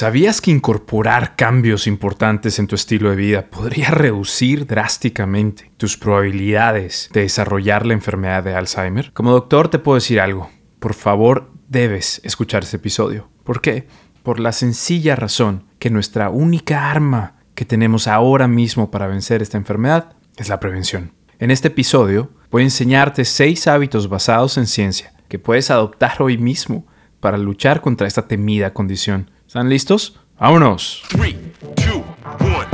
¿Sabías 0.00 0.40
que 0.40 0.50
incorporar 0.50 1.36
cambios 1.36 1.86
importantes 1.86 2.58
en 2.58 2.66
tu 2.66 2.74
estilo 2.74 3.10
de 3.10 3.16
vida 3.16 3.50
podría 3.50 3.90
reducir 3.90 4.66
drásticamente 4.66 5.72
tus 5.76 5.98
probabilidades 5.98 7.10
de 7.12 7.20
desarrollar 7.20 7.84
la 7.84 7.92
enfermedad 7.92 8.42
de 8.42 8.54
Alzheimer? 8.54 9.12
Como 9.12 9.32
doctor 9.32 9.68
te 9.68 9.78
puedo 9.78 9.96
decir 9.96 10.18
algo. 10.18 10.48
Por 10.78 10.94
favor, 10.94 11.52
debes 11.68 12.22
escuchar 12.24 12.62
este 12.62 12.78
episodio. 12.78 13.28
¿Por 13.44 13.60
qué? 13.60 13.88
Por 14.22 14.40
la 14.40 14.52
sencilla 14.52 15.16
razón 15.16 15.66
que 15.78 15.90
nuestra 15.90 16.30
única 16.30 16.90
arma 16.90 17.34
que 17.54 17.66
tenemos 17.66 18.08
ahora 18.08 18.48
mismo 18.48 18.90
para 18.90 19.06
vencer 19.06 19.42
esta 19.42 19.58
enfermedad 19.58 20.16
es 20.38 20.48
la 20.48 20.60
prevención. 20.60 21.12
En 21.38 21.50
este 21.50 21.68
episodio 21.68 22.30
voy 22.50 22.62
a 22.62 22.64
enseñarte 22.64 23.26
seis 23.26 23.66
hábitos 23.66 24.08
basados 24.08 24.56
en 24.56 24.66
ciencia 24.66 25.12
que 25.28 25.38
puedes 25.38 25.70
adoptar 25.70 26.22
hoy 26.22 26.38
mismo 26.38 26.86
para 27.20 27.36
luchar 27.36 27.82
contra 27.82 28.06
esta 28.06 28.26
temida 28.26 28.72
condición 28.72 29.30
¿Están 29.50 29.68
listos? 29.68 30.16
¡Vámonos! 30.38 31.02
Three, 31.08 31.32
two, 31.74 32.04
one. 32.38 32.68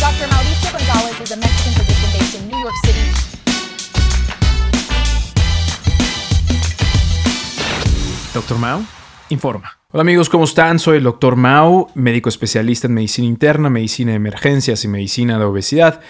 Dr. 0.00 0.28
Mauricio 0.32 0.72
Gonzalez 0.72 1.20
is 1.22 1.30
a 1.30 1.36
Mexican 1.36 1.72
physician 1.72 2.10
based 2.12 2.34
in 2.40 2.48
New 2.48 2.60
York 2.60 2.74
City. 2.84 3.06
Dr. 8.34 8.58
Mao, 8.58 8.82
informa. 9.28 9.78
Hola 9.92 10.00
amigos, 10.00 10.28
¿cómo 10.28 10.42
están? 10.42 10.80
Soy 10.80 10.96
el 10.96 11.04
Dr. 11.04 11.36
Mao, 11.36 11.86
médico 11.94 12.30
especialista 12.30 12.88
en 12.88 12.94
medicina 12.94 13.28
interna, 13.28 13.70
medicina 13.70 14.10
de 14.10 14.16
emergencias 14.16 14.84
y 14.84 14.88
medicina 14.88 15.38
de 15.38 15.44
obesidad, 15.44 16.00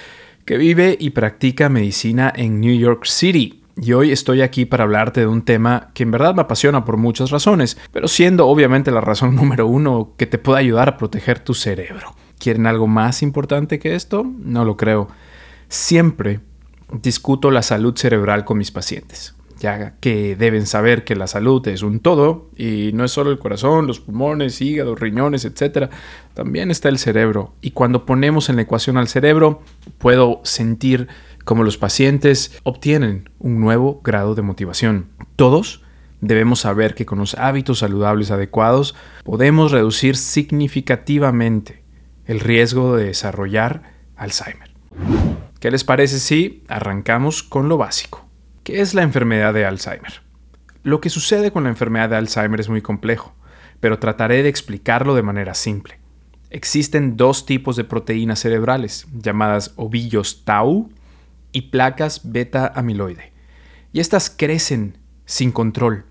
que 0.47 0.57
vive 0.57 0.97
y 0.99 1.11
practica 1.11 1.69
medicina 1.69 2.33
en 2.35 2.63
New 2.63 2.75
York 2.75 3.05
City 3.05 3.62
y 3.77 3.93
hoy 3.93 4.13
estoy 4.13 4.43
aquí 4.43 4.65
para 4.65 4.85
hablarte 4.85 5.21
de 5.21 5.27
un 5.27 5.43
tema 5.43 5.91
que 5.95 6.03
en 6.03 6.11
verdad 6.11 6.35
me 6.35 6.43
apasiona 6.43 6.85
por 6.85 6.97
muchas 6.97 7.31
razones, 7.31 7.79
pero 7.93 8.09
siendo 8.09 8.47
obviamente 8.47 8.91
la 8.91 9.01
razón 9.01 9.35
número 9.37 9.67
uno 9.67 10.13
que 10.17 10.27
te 10.27 10.39
puede 10.39 10.61
ayudar 10.61 10.89
a 10.89 10.97
proteger 10.97 11.39
tu 11.41 11.55
cerebro. 11.55 12.15
¿Quieren 12.39 12.67
algo 12.67 12.87
más 12.87 13.23
importante 13.23 13.79
que 13.79 13.95
esto? 13.95 14.25
No 14.25 14.65
lo 14.65 14.77
creo. 14.77 15.09
Siempre 15.69 16.41
discuto 16.91 17.51
la 17.51 17.63
salud 17.63 17.97
cerebral 17.97 18.45
con 18.45 18.59
mis 18.59 18.71
pacientes, 18.73 19.35
ya 19.59 19.95
que 20.01 20.37
deben 20.37 20.67
saber 20.67 21.05
que 21.05 21.15
la 21.15 21.29
salud 21.29 21.67
es 21.69 21.83
un 21.83 22.01
todo 22.01 22.51
y 22.57 22.91
no 22.95 23.05
es 23.05 23.13
solo 23.13 23.31
el 23.31 23.39
corazón, 23.39 23.87
los 23.87 24.01
pulmones, 24.01 24.61
hígado, 24.61 24.97
riñones, 24.97 25.45
etc. 25.45 25.89
También 26.35 26.71
está 26.71 26.89
el 26.89 26.99
cerebro 26.99 27.55
y 27.63 27.71
cuando 27.71 28.05
ponemos 28.05 28.49
en 28.49 28.57
la 28.57 28.63
ecuación 28.63 28.99
al 28.99 29.09
cerebro 29.09 29.63
puedo 29.99 30.41
sentir 30.43 31.09
como 31.45 31.65
los 31.65 31.79
pacientes 31.79 32.59
obtienen 32.63 33.31
un 33.39 33.61
nuevo 33.61 34.01
grado 34.03 34.35
de 34.35 34.43
motivación. 34.43 35.09
Todos 35.37 35.83
debemos 36.21 36.61
saber 36.61 36.95
que 36.95 37.07
con 37.07 37.19
los 37.19 37.35
hábitos 37.35 37.81
saludables 37.81 38.31
adecuados 38.31 38.95
podemos 39.25 39.73
reducir 39.73 40.17
significativamente 40.17 41.83
el 42.27 42.41
riesgo 42.41 42.97
de 42.97 43.07
desarrollar 43.07 43.83
Alzheimer. 44.17 44.71
¿Qué 45.61 45.71
les 45.71 45.85
parece 45.85 46.19
si 46.19 46.65
arrancamos 46.69 47.43
con 47.43 47.69
lo 47.69 47.77
básico? 47.77 48.27
¿Qué 48.63 48.81
es 48.81 48.95
la 48.95 49.03
enfermedad 49.03 49.53
de 49.53 49.65
Alzheimer? 49.65 50.23
Lo 50.85 51.01
que 51.01 51.11
sucede 51.11 51.53
con 51.53 51.65
la 51.65 51.71
enfermedad 51.71 52.09
de 52.09 52.17
Alzheimer 52.17 52.61
es 52.61 52.69
muy 52.69 52.83
complejo, 52.83 53.35
pero 53.81 53.99
trataré 53.99 54.43
de 54.43 54.49
explicarlo 54.49 55.15
de 55.15 55.23
manera 55.23 55.55
simple. 55.55 55.99
Existen 56.51 57.17
dos 57.17 57.47
tipos 57.47 57.77
de 57.77 57.85
proteínas 57.85 58.41
cerebrales, 58.41 59.07
llamadas 59.13 59.73
ovillos 59.77 60.45
tau 60.45 60.91
y 61.53 61.63
placas 61.63 62.33
beta 62.33 62.73
amiloide. 62.75 63.33
Y 63.93 64.01
estas 64.01 64.31
crecen 64.31 64.99
sin 65.25 65.53
control 65.53 66.05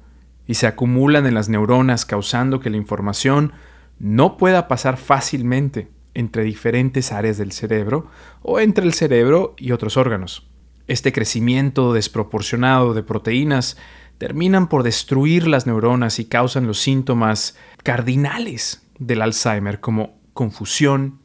y 0.47 0.55
se 0.55 0.67
acumulan 0.67 1.25
en 1.25 1.33
las 1.33 1.49
neuronas 1.49 2.05
causando 2.05 2.59
que 2.59 2.69
la 2.69 2.77
información 2.77 3.53
no 3.99 4.37
pueda 4.37 4.67
pasar 4.67 4.97
fácilmente 4.97 5.89
entre 6.13 6.43
diferentes 6.43 7.11
áreas 7.11 7.37
del 7.37 7.51
cerebro 7.51 8.07
o 8.41 8.59
entre 8.59 8.85
el 8.85 8.93
cerebro 8.93 9.55
y 9.57 9.71
otros 9.71 9.97
órganos. 9.97 10.47
Este 10.87 11.13
crecimiento 11.13 11.93
desproporcionado 11.93 12.93
de 12.93 13.03
proteínas 13.03 13.77
terminan 14.17 14.67
por 14.67 14.83
destruir 14.83 15.47
las 15.47 15.65
neuronas 15.65 16.19
y 16.19 16.25
causan 16.25 16.67
los 16.67 16.79
síntomas 16.79 17.57
cardinales 17.83 18.87
del 18.99 19.21
Alzheimer 19.21 19.79
como 19.79 20.19
confusión, 20.33 21.19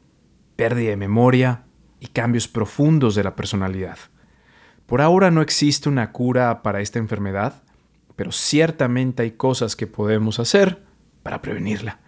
pérdida 0.57 0.91
de 0.91 0.97
memoria, 0.97 1.67
y 2.01 2.09
cambios 2.09 2.49
profundos 2.49 3.15
de 3.15 3.25
la 3.25 3.37
personalidad. 3.37 3.99
Por 4.87 5.01
ahora 5.01 5.33
no 5.33 5.43
existe 5.43 5.89
una 5.89 6.13
cura 6.13 6.63
para 6.63 6.81
esta 6.81 7.01
enfermedad, 7.01 7.63
pero 8.15 8.31
ciertamente 8.31 9.25
hay 9.25 9.33
cosas 9.33 9.75
que 9.75 9.89
podemos 9.89 10.39
hacer 10.39 10.85
para 11.25 11.43
prevenirla. 11.43 11.99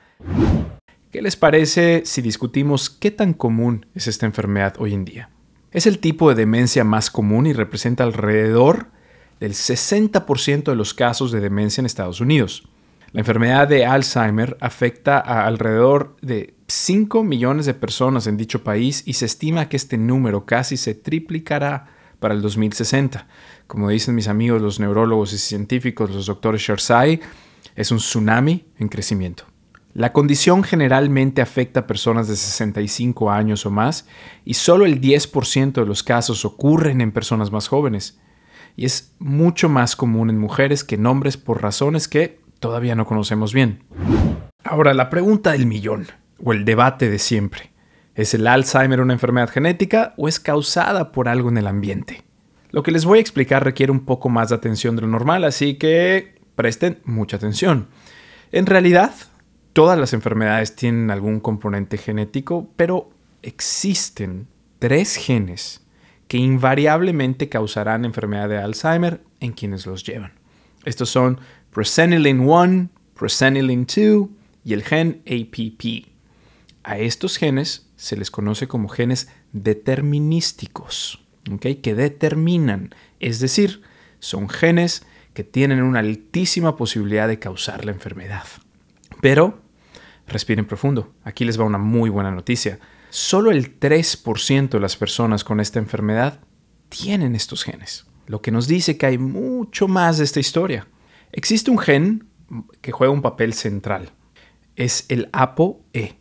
¿Qué 1.11 1.21
les 1.21 1.37
parece 1.37 2.03
si 2.05 2.23
discutimos 2.23 2.89
qué 2.89 3.11
tan 3.11 3.35
común 3.35 3.87
es 3.95 4.07
esta 4.07 4.27
enfermedad 4.27 4.75
hoy 4.79 4.95
en 4.95 5.05
día? 5.05 5.31
Es 5.73 5.87
el 5.87 5.99
tipo 5.99 6.29
de 6.29 6.37
demencia 6.37 6.85
más 6.85 7.11
común 7.11 7.47
y 7.47 7.53
representa 7.53 8.05
alrededor 8.05 8.87
del 9.41 9.55
60% 9.55 10.65
de 10.65 10.77
los 10.77 10.95
casos 10.95 11.33
de 11.33 11.41
demencia 11.41 11.81
en 11.81 11.87
Estados 11.87 12.21
Unidos. 12.21 12.69
La 13.11 13.21
enfermedad 13.21 13.67
de 13.67 13.87
Alzheimer 13.87 14.57
afecta 14.61 15.19
a 15.19 15.47
alrededor 15.47 16.17
de 16.21 16.55
5 16.69 17.25
millones 17.25 17.67
de 17.67 17.75
personas 17.75 18.27
en 18.27 18.37
dicho 18.37 18.63
país 18.63 19.03
y 19.05 19.15
se 19.15 19.27
estima 19.27 19.69
que 19.69 19.77
este 19.77 19.99
número 19.99 20.47
casi 20.47 20.77
se 20.77 20.95
triplicará 20.95 21.98
para 22.19 22.35
el 22.35 22.43
2060. 22.43 23.27
Como 23.67 23.89
dicen 23.89 24.15
mis 24.15 24.29
amigos 24.29 24.63
los 24.63 24.81
neurólogos 24.81 25.33
y 25.33 25.39
científicos, 25.39 26.11
los 26.11 26.27
doctores 26.27 26.63
Shersai, 26.63 27.21
es 27.77 27.91
un 27.91 27.99
tsunami 27.99 28.67
en 28.79 28.89
crecimiento. 28.89 29.45
La 29.95 30.13
condición 30.13 30.63
generalmente 30.63 31.43
afecta 31.43 31.81
a 31.81 31.87
personas 31.87 32.29
de 32.29 32.37
65 32.37 33.31
años 33.31 33.67
o 33.67 33.71
más 33.71 34.07
y 34.45 34.55
solo 34.55 34.85
el 34.85 35.01
10% 35.01 35.73
de 35.73 35.87
los 35.87 36.03
casos 36.03 36.45
ocurren 36.45 37.01
en 37.01 37.11
personas 37.11 37.51
más 37.51 37.69
jóvenes. 37.69 38.21
Y 38.77 38.85
es 38.85 39.15
mucho 39.19 39.69
más 39.69 39.97
común 39.97 40.31
en 40.31 40.39
mujeres 40.39 40.85
que 40.85 40.95
en 40.95 41.07
hombres 41.07 41.37
por 41.37 41.63
razones 41.63 42.07
que 42.07 42.41
todavía 42.61 42.95
no 42.95 43.07
conocemos 43.07 43.53
bien. 43.53 43.83
Ahora, 44.63 44.95
la 44.95 45.11
pregunta 45.11 45.53
del 45.53 45.67
millón, 45.67 46.07
o 46.43 46.53
el 46.53 46.65
debate 46.65 47.11
de 47.11 47.19
siempre. 47.19 47.73
¿Es 48.19 48.35
el 48.35 48.49
Alzheimer 48.49 49.01
una 49.01 49.13
enfermedad 49.13 49.49
genética 49.49 50.13
o 50.17 50.27
es 50.27 50.41
causada 50.41 51.13
por 51.13 51.29
algo 51.29 51.51
en 51.51 51.57
el 51.57 51.69
ambiente? 51.69 52.25
Lo 52.71 52.83
que 52.83 52.91
les 52.91 53.05
voy 53.05 53.19
a 53.19 53.21
explicar 53.21 53.63
requiere 53.63 53.93
un 53.93 54.05
poco 54.05 54.29
más 54.29 54.49
de 54.49 54.57
atención 54.57 54.97
de 54.97 55.03
lo 55.03 55.07
normal, 55.07 55.45
así 55.45 55.75
que 55.75 56.35
presten 56.57 56.99
mucha 57.05 57.37
atención. 57.37 57.87
En 58.51 58.67
realidad, 58.67 59.15
todas 59.73 59.97
las 59.97 60.15
enfermedades 60.15 60.75
tienen 60.75 61.13
algún 61.13 61.39
componente 61.39 61.97
genético, 61.97 62.69
pero 62.75 63.09
existen 63.43 64.49
tres 64.81 65.15
genes 65.15 65.87
que 66.27 66.39
invariablemente 66.39 67.49
causarán 67.49 68.05
enfermedad 68.05 68.49
de 68.49 68.59
Alzheimer 68.59 69.21
en 69.39 69.53
quienes 69.53 69.87
los 69.87 70.03
llevan. 70.03 70.33
Estos 70.85 71.09
son 71.09 71.39
Presenilin 71.71 72.41
1, 72.41 72.89
Presenilin 73.17 73.87
2 73.87 74.29
y 74.65 74.73
el 74.73 74.83
gen 74.83 75.23
APP. 75.25 76.08
A 76.83 76.99
estos 76.99 77.37
genes 77.37 77.91
se 77.97 78.17
les 78.17 78.31
conoce 78.31 78.69
como 78.69 78.89
genes 78.89 79.29
determinísticos, 79.53 81.25
que 81.61 81.95
determinan, 81.95 82.95
es 83.21 83.41
decir, 83.41 83.83
son 84.21 84.49
genes 84.49 85.05
que 85.35 85.45
tienen 85.45 85.83
una 85.83 86.01
altísima 86.01 86.77
posibilidad 86.77 87.29
de 87.29 87.39
causar 87.39 87.85
la 87.85 87.93
enfermedad. 87.93 88.45
Pero, 89.21 89.63
respiren 90.27 90.67
profundo, 90.67 91.15
aquí 91.25 91.45
les 91.45 91.59
va 91.59 91.65
una 91.65 91.79
muy 91.79 92.11
buena 92.11 92.31
noticia. 92.31 92.79
Solo 93.11 93.51
el 93.51 93.79
3% 93.79 94.69
de 94.69 94.81
las 94.81 94.97
personas 94.97 95.45
con 95.45 95.61
esta 95.61 95.79
enfermedad 95.79 96.41
tienen 96.89 97.35
estos 97.35 97.65
genes, 97.65 98.07
lo 98.27 98.43
que 98.43 98.51
nos 98.51 98.69
dice 98.69 98.99
que 98.99 99.07
hay 99.07 99.19
mucho 99.19 99.89
más 99.89 100.19
de 100.19 100.25
esta 100.25 100.41
historia. 100.41 100.89
Existe 101.33 101.71
un 101.71 101.79
gen 101.79 102.29
que 102.81 102.93
juega 102.93 103.13
un 103.13 103.23
papel 103.23 103.55
central. 103.55 104.11
Es 104.77 105.07
el 105.09 105.29
ApoE, 105.33 106.19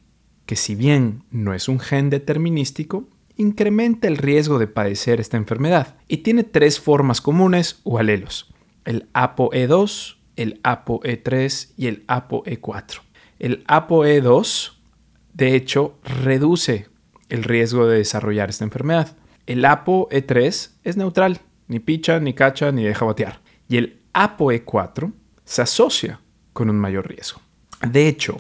que 0.47 0.55
si 0.55 0.73
bien 0.73 1.23
no 1.29 1.53
es 1.53 1.67
un 1.67 1.79
gen 1.79 2.09
determinístico, 2.09 3.07
incrementa 3.35 4.07
el 4.07 4.17
riesgo 4.17 4.57
de 4.57 4.65
padecer 4.65 5.19
esta 5.19 5.37
enfermedad 5.37 5.97
y 6.07 6.17
tiene 6.17 6.43
tres 6.43 6.79
formas 6.79 7.21
comunes 7.21 7.81
o 7.83 7.99
alelos, 7.99 8.51
el 8.85 9.11
ApoE2, 9.13 10.15
el 10.37 10.61
ApoE3 10.63 11.73
y 11.77 11.87
el 11.87 12.07
ApoE4. 12.07 13.01
El 13.39 13.63
ApoE2, 13.65 14.71
de 15.33 15.55
hecho, 15.55 15.99
reduce 16.23 16.87
el 17.29 17.43
riesgo 17.43 17.85
de 17.85 17.97
desarrollar 17.97 18.49
esta 18.49 18.63
enfermedad. 18.63 19.15
El 19.45 19.65
ApoE3 19.65 20.71
es 20.83 20.97
neutral, 20.97 21.41
ni 21.67 21.79
picha, 21.79 22.19
ni 22.19 22.33
cacha, 22.33 22.71
ni 22.71 22.83
deja 22.83 23.05
batear. 23.05 23.41
Y 23.67 23.77
el 23.77 23.99
ApoE4 24.13 25.11
se 25.43 25.61
asocia 25.61 26.21
con 26.53 26.69
un 26.69 26.77
mayor 26.77 27.09
riesgo. 27.09 27.41
De 27.85 28.07
hecho, 28.07 28.39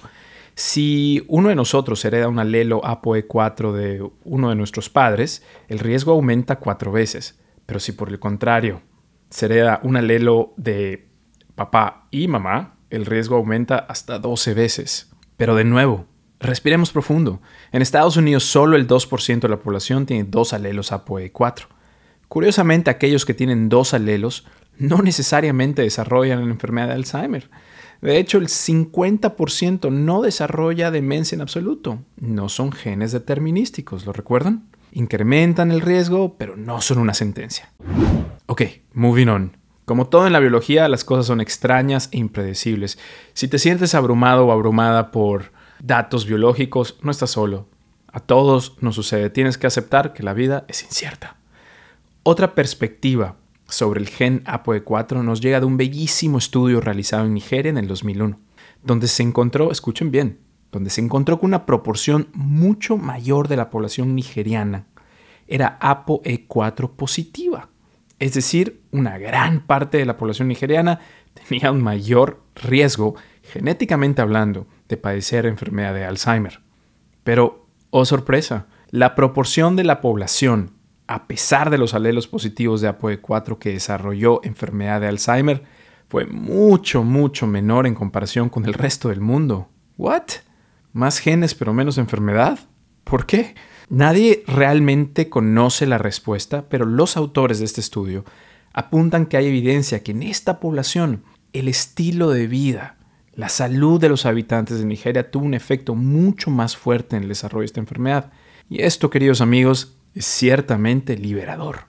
si 0.57 1.23
uno 1.27 1.49
de 1.49 1.55
nosotros 1.55 2.03
hereda 2.03 2.27
un 2.27 2.39
alelo 2.39 2.81
ApoE4 2.81 3.73
de 3.73 4.09
uno 4.23 4.49
de 4.49 4.55
nuestros 4.55 4.89
padres, 4.89 5.43
el 5.67 5.77
riesgo 5.77 6.13
aumenta 6.13 6.55
cuatro 6.55 6.91
veces. 6.91 7.39
Pero 7.67 7.79
si 7.79 7.91
por 7.91 8.09
el 8.09 8.17
contrario 8.17 8.81
hereda 9.39 9.79
un 9.83 9.97
alelo 9.97 10.55
de 10.57 11.09
papá 11.53 12.07
y 12.09 12.27
mamá, 12.27 12.79
el 12.89 13.05
riesgo 13.05 13.35
aumenta 13.35 13.77
hasta 13.77 14.17
12 14.17 14.55
veces. 14.55 15.11
Pero 15.37 15.53
de 15.53 15.63
nuevo, 15.63 16.07
respiremos 16.39 16.91
profundo. 16.91 17.39
En 17.71 17.83
Estados 17.83 18.17
Unidos 18.17 18.43
solo 18.43 18.77
el 18.77 18.87
2% 18.87 19.41
de 19.41 19.49
la 19.49 19.59
población 19.59 20.07
tiene 20.07 20.23
dos 20.23 20.53
alelos 20.53 20.91
ApoE4. 20.91 21.67
Curiosamente, 22.27 22.89
aquellos 22.89 23.25
que 23.25 23.35
tienen 23.35 23.69
dos 23.69 23.93
alelos 23.93 24.47
no 24.79 25.03
necesariamente 25.03 25.83
desarrollan 25.83 26.45
la 26.45 26.51
enfermedad 26.51 26.87
de 26.87 26.93
Alzheimer. 26.93 27.47
De 28.01 28.17
hecho, 28.17 28.37
el 28.37 28.47
50% 28.47 29.91
no 29.91 30.21
desarrolla 30.21 30.91
demencia 30.91 31.35
en 31.35 31.41
absoluto. 31.41 31.99
No 32.19 32.49
son 32.49 32.71
genes 32.71 33.11
determinísticos, 33.11 34.05
¿lo 34.05 34.13
recuerdan? 34.13 34.69
Incrementan 34.91 35.71
el 35.71 35.81
riesgo, 35.81 36.35
pero 36.37 36.55
no 36.55 36.81
son 36.81 36.99
una 36.99 37.13
sentencia. 37.13 37.71
Ok, 38.45 38.63
moving 38.93 39.27
on. 39.27 39.57
Como 39.85 40.07
todo 40.07 40.27
en 40.27 40.33
la 40.33 40.39
biología, 40.39 40.89
las 40.89 41.03
cosas 41.03 41.25
son 41.25 41.39
extrañas 41.39 42.09
e 42.11 42.17
impredecibles. 42.17 42.99
Si 43.33 43.47
te 43.47 43.57
sientes 43.57 43.95
abrumado 43.95 44.45
o 44.45 44.51
abrumada 44.51 45.11
por 45.11 45.51
datos 45.79 46.25
biológicos, 46.25 46.97
no 47.01 47.11
estás 47.11 47.31
solo. 47.31 47.67
A 48.11 48.19
todos 48.19 48.75
nos 48.81 48.95
sucede. 48.95 49.29
Tienes 49.29 49.57
que 49.57 49.67
aceptar 49.67 50.13
que 50.13 50.23
la 50.23 50.33
vida 50.33 50.65
es 50.67 50.83
incierta. 50.83 51.37
Otra 52.23 52.53
perspectiva 52.53 53.37
sobre 53.67 53.99
el 53.99 54.09
gen 54.09 54.43
ApoE4 54.45 55.23
nos 55.23 55.41
llega 55.41 55.59
de 55.59 55.65
un 55.65 55.77
bellísimo 55.77 56.37
estudio 56.37 56.81
realizado 56.81 57.25
en 57.25 57.33
Nigeria 57.33 57.69
en 57.69 57.77
el 57.77 57.87
2001, 57.87 58.39
donde 58.83 59.07
se 59.07 59.23
encontró, 59.23 59.71
escuchen 59.71 60.11
bien, 60.11 60.39
donde 60.71 60.89
se 60.89 61.01
encontró 61.01 61.39
que 61.39 61.45
una 61.45 61.65
proporción 61.65 62.29
mucho 62.33 62.97
mayor 62.97 63.47
de 63.47 63.57
la 63.57 63.69
población 63.69 64.15
nigeriana 64.15 64.87
era 65.47 65.79
ApoE4 65.79 66.95
positiva. 66.95 67.69
Es 68.19 68.33
decir, 68.33 68.81
una 68.91 69.17
gran 69.17 69.65
parte 69.65 69.97
de 69.97 70.05
la 70.05 70.17
población 70.17 70.47
nigeriana 70.47 70.99
tenía 71.47 71.71
un 71.71 71.83
mayor 71.83 72.43
riesgo, 72.55 73.15
genéticamente 73.43 74.21
hablando, 74.21 74.67
de 74.87 74.97
padecer 74.97 75.45
enfermedad 75.45 75.93
de 75.93 76.05
Alzheimer. 76.05 76.61
Pero, 77.23 77.67
oh 77.91 78.05
sorpresa, 78.05 78.67
la 78.89 79.15
proporción 79.15 79.75
de 79.75 79.83
la 79.83 80.01
población, 80.01 80.76
a 81.07 81.27
pesar 81.27 81.69
de 81.69 81.77
los 81.77 81.93
alelos 81.93 82.27
positivos 82.27 82.81
de 82.81 82.89
ApoE4 82.89 83.57
que 83.57 83.71
desarrolló 83.71 84.41
enfermedad 84.43 85.01
de 85.01 85.07
Alzheimer, 85.07 85.63
fue 86.09 86.25
mucho, 86.25 87.03
mucho 87.03 87.47
menor 87.47 87.87
en 87.87 87.95
comparación 87.95 88.49
con 88.49 88.65
el 88.65 88.73
resto 88.73 89.09
del 89.09 89.21
mundo. 89.21 89.69
¿What? 89.97 90.23
¿Más 90.93 91.19
genes 91.19 91.55
pero 91.55 91.73
menos 91.73 91.97
enfermedad? 91.97 92.59
¿Por 93.03 93.25
qué? 93.25 93.55
Nadie 93.89 94.43
realmente 94.47 95.29
conoce 95.29 95.85
la 95.85 95.97
respuesta, 95.97 96.65
pero 96.69 96.85
los 96.85 97.15
autores 97.15 97.59
de 97.59 97.65
este 97.65 97.81
estudio 97.81 98.25
apuntan 98.73 99.25
que 99.25 99.37
hay 99.37 99.47
evidencia 99.47 100.03
que 100.03 100.11
en 100.11 100.23
esta 100.23 100.59
población 100.59 101.23
el 101.53 101.67
estilo 101.67 102.29
de 102.29 102.47
vida, 102.47 102.97
la 103.33 103.49
salud 103.49 103.99
de 103.99 104.09
los 104.09 104.25
habitantes 104.25 104.79
de 104.79 104.85
Nigeria 104.85 105.31
tuvo 105.31 105.45
un 105.45 105.53
efecto 105.53 105.95
mucho 105.95 106.51
más 106.51 106.75
fuerte 106.75 107.15
en 107.15 107.23
el 107.23 107.29
desarrollo 107.29 107.61
de 107.61 107.67
esta 107.67 107.79
enfermedad. 107.79 108.31
Y 108.69 108.81
esto, 108.81 109.09
queridos 109.09 109.41
amigos, 109.41 109.96
es 110.17 110.25
ciertamente 110.25 111.15
liberador. 111.15 111.85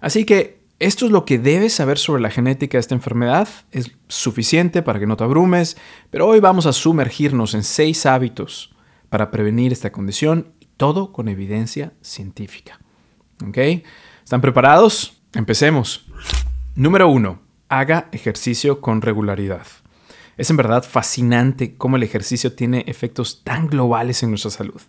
Así 0.00 0.24
que 0.24 0.62
esto 0.78 1.04
es 1.04 1.12
lo 1.12 1.24
que 1.24 1.38
debes 1.38 1.74
saber 1.74 1.98
sobre 1.98 2.22
la 2.22 2.30
genética 2.30 2.76
de 2.76 2.80
esta 2.80 2.94
enfermedad. 2.94 3.48
Es 3.70 3.92
suficiente 4.08 4.82
para 4.82 4.98
que 4.98 5.06
no 5.06 5.16
te 5.16 5.24
abrumes, 5.24 5.76
pero 6.10 6.26
hoy 6.26 6.40
vamos 6.40 6.66
a 6.66 6.72
sumergirnos 6.72 7.54
en 7.54 7.62
seis 7.62 8.06
hábitos 8.06 8.74
para 9.10 9.30
prevenir 9.30 9.70
esta 9.70 9.92
condición 9.92 10.54
todo 10.76 11.12
con 11.12 11.28
evidencia 11.28 11.92
científica. 12.00 12.80
¿Ok? 13.46 13.58
¿Están 14.24 14.40
preparados? 14.40 15.22
Empecemos. 15.34 16.06
Número 16.74 17.08
1. 17.08 17.38
Haga 17.68 18.08
ejercicio 18.12 18.80
con 18.80 19.02
regularidad. 19.02 19.66
Es 20.38 20.48
en 20.48 20.56
verdad 20.56 20.82
fascinante 20.82 21.76
cómo 21.76 21.96
el 21.96 22.02
ejercicio 22.02 22.54
tiene 22.54 22.84
efectos 22.86 23.44
tan 23.44 23.68
globales 23.68 24.22
en 24.22 24.30
nuestra 24.30 24.50
salud. 24.50 24.80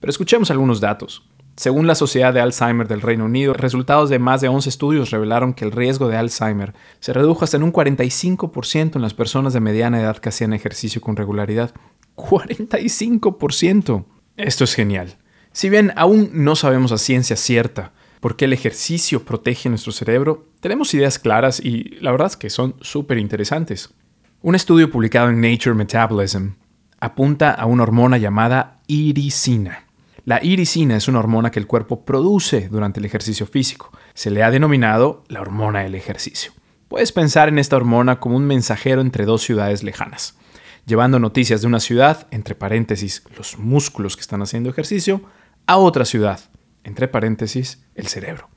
Pero 0.00 0.10
escuchemos 0.10 0.50
algunos 0.50 0.80
datos. 0.80 1.28
Según 1.62 1.86
la 1.86 1.94
Sociedad 1.94 2.34
de 2.34 2.40
Alzheimer 2.40 2.88
del 2.88 3.02
Reino 3.02 3.24
Unido, 3.24 3.54
resultados 3.54 4.10
de 4.10 4.18
más 4.18 4.40
de 4.40 4.48
11 4.48 4.68
estudios 4.68 5.10
revelaron 5.12 5.54
que 5.54 5.64
el 5.64 5.70
riesgo 5.70 6.08
de 6.08 6.16
Alzheimer 6.16 6.74
se 6.98 7.12
redujo 7.12 7.44
hasta 7.44 7.56
en 7.56 7.62
un 7.62 7.72
45% 7.72 8.96
en 8.96 9.00
las 9.00 9.14
personas 9.14 9.52
de 9.52 9.60
mediana 9.60 10.00
edad 10.00 10.16
que 10.16 10.30
hacían 10.30 10.54
ejercicio 10.54 11.00
con 11.00 11.14
regularidad. 11.14 11.72
¡45%! 12.16 14.04
Esto 14.36 14.64
es 14.64 14.74
genial. 14.74 15.18
Si 15.52 15.70
bien 15.70 15.92
aún 15.94 16.30
no 16.32 16.56
sabemos 16.56 16.90
a 16.90 16.98
ciencia 16.98 17.36
cierta 17.36 17.92
por 18.18 18.34
qué 18.34 18.46
el 18.46 18.54
ejercicio 18.54 19.24
protege 19.24 19.68
nuestro 19.68 19.92
cerebro, 19.92 20.48
tenemos 20.58 20.92
ideas 20.94 21.20
claras 21.20 21.60
y 21.60 21.96
la 22.00 22.10
verdad 22.10 22.26
es 22.26 22.36
que 22.36 22.50
son 22.50 22.74
súper 22.80 23.18
interesantes. 23.18 23.94
Un 24.40 24.56
estudio 24.56 24.90
publicado 24.90 25.28
en 25.28 25.40
Nature 25.40 25.76
Metabolism 25.76 26.54
apunta 26.98 27.52
a 27.52 27.66
una 27.66 27.84
hormona 27.84 28.18
llamada 28.18 28.80
iricina. 28.88 29.91
La 30.24 30.42
iricina 30.42 30.96
es 30.96 31.08
una 31.08 31.18
hormona 31.18 31.50
que 31.50 31.58
el 31.58 31.66
cuerpo 31.66 32.04
produce 32.04 32.68
durante 32.68 33.00
el 33.00 33.06
ejercicio 33.06 33.46
físico. 33.46 33.90
Se 34.14 34.30
le 34.30 34.42
ha 34.42 34.50
denominado 34.50 35.24
la 35.28 35.40
hormona 35.40 35.80
del 35.80 35.94
ejercicio. 35.94 36.52
Puedes 36.88 37.12
pensar 37.12 37.48
en 37.48 37.58
esta 37.58 37.76
hormona 37.76 38.20
como 38.20 38.36
un 38.36 38.46
mensajero 38.46 39.00
entre 39.00 39.24
dos 39.24 39.42
ciudades 39.42 39.82
lejanas 39.82 40.36
llevando 40.86 41.18
noticias 41.18 41.60
de 41.60 41.66
una 41.66 41.80
ciudad, 41.80 42.26
entre 42.30 42.54
paréntesis, 42.54 43.22
los 43.36 43.58
músculos 43.58 44.16
que 44.16 44.22
están 44.22 44.42
haciendo 44.42 44.70
ejercicio, 44.70 45.22
a 45.66 45.76
otra 45.76 46.04
ciudad, 46.04 46.40
entre 46.84 47.08
paréntesis, 47.08 47.84
el 47.94 48.08
cerebro. 48.08 48.48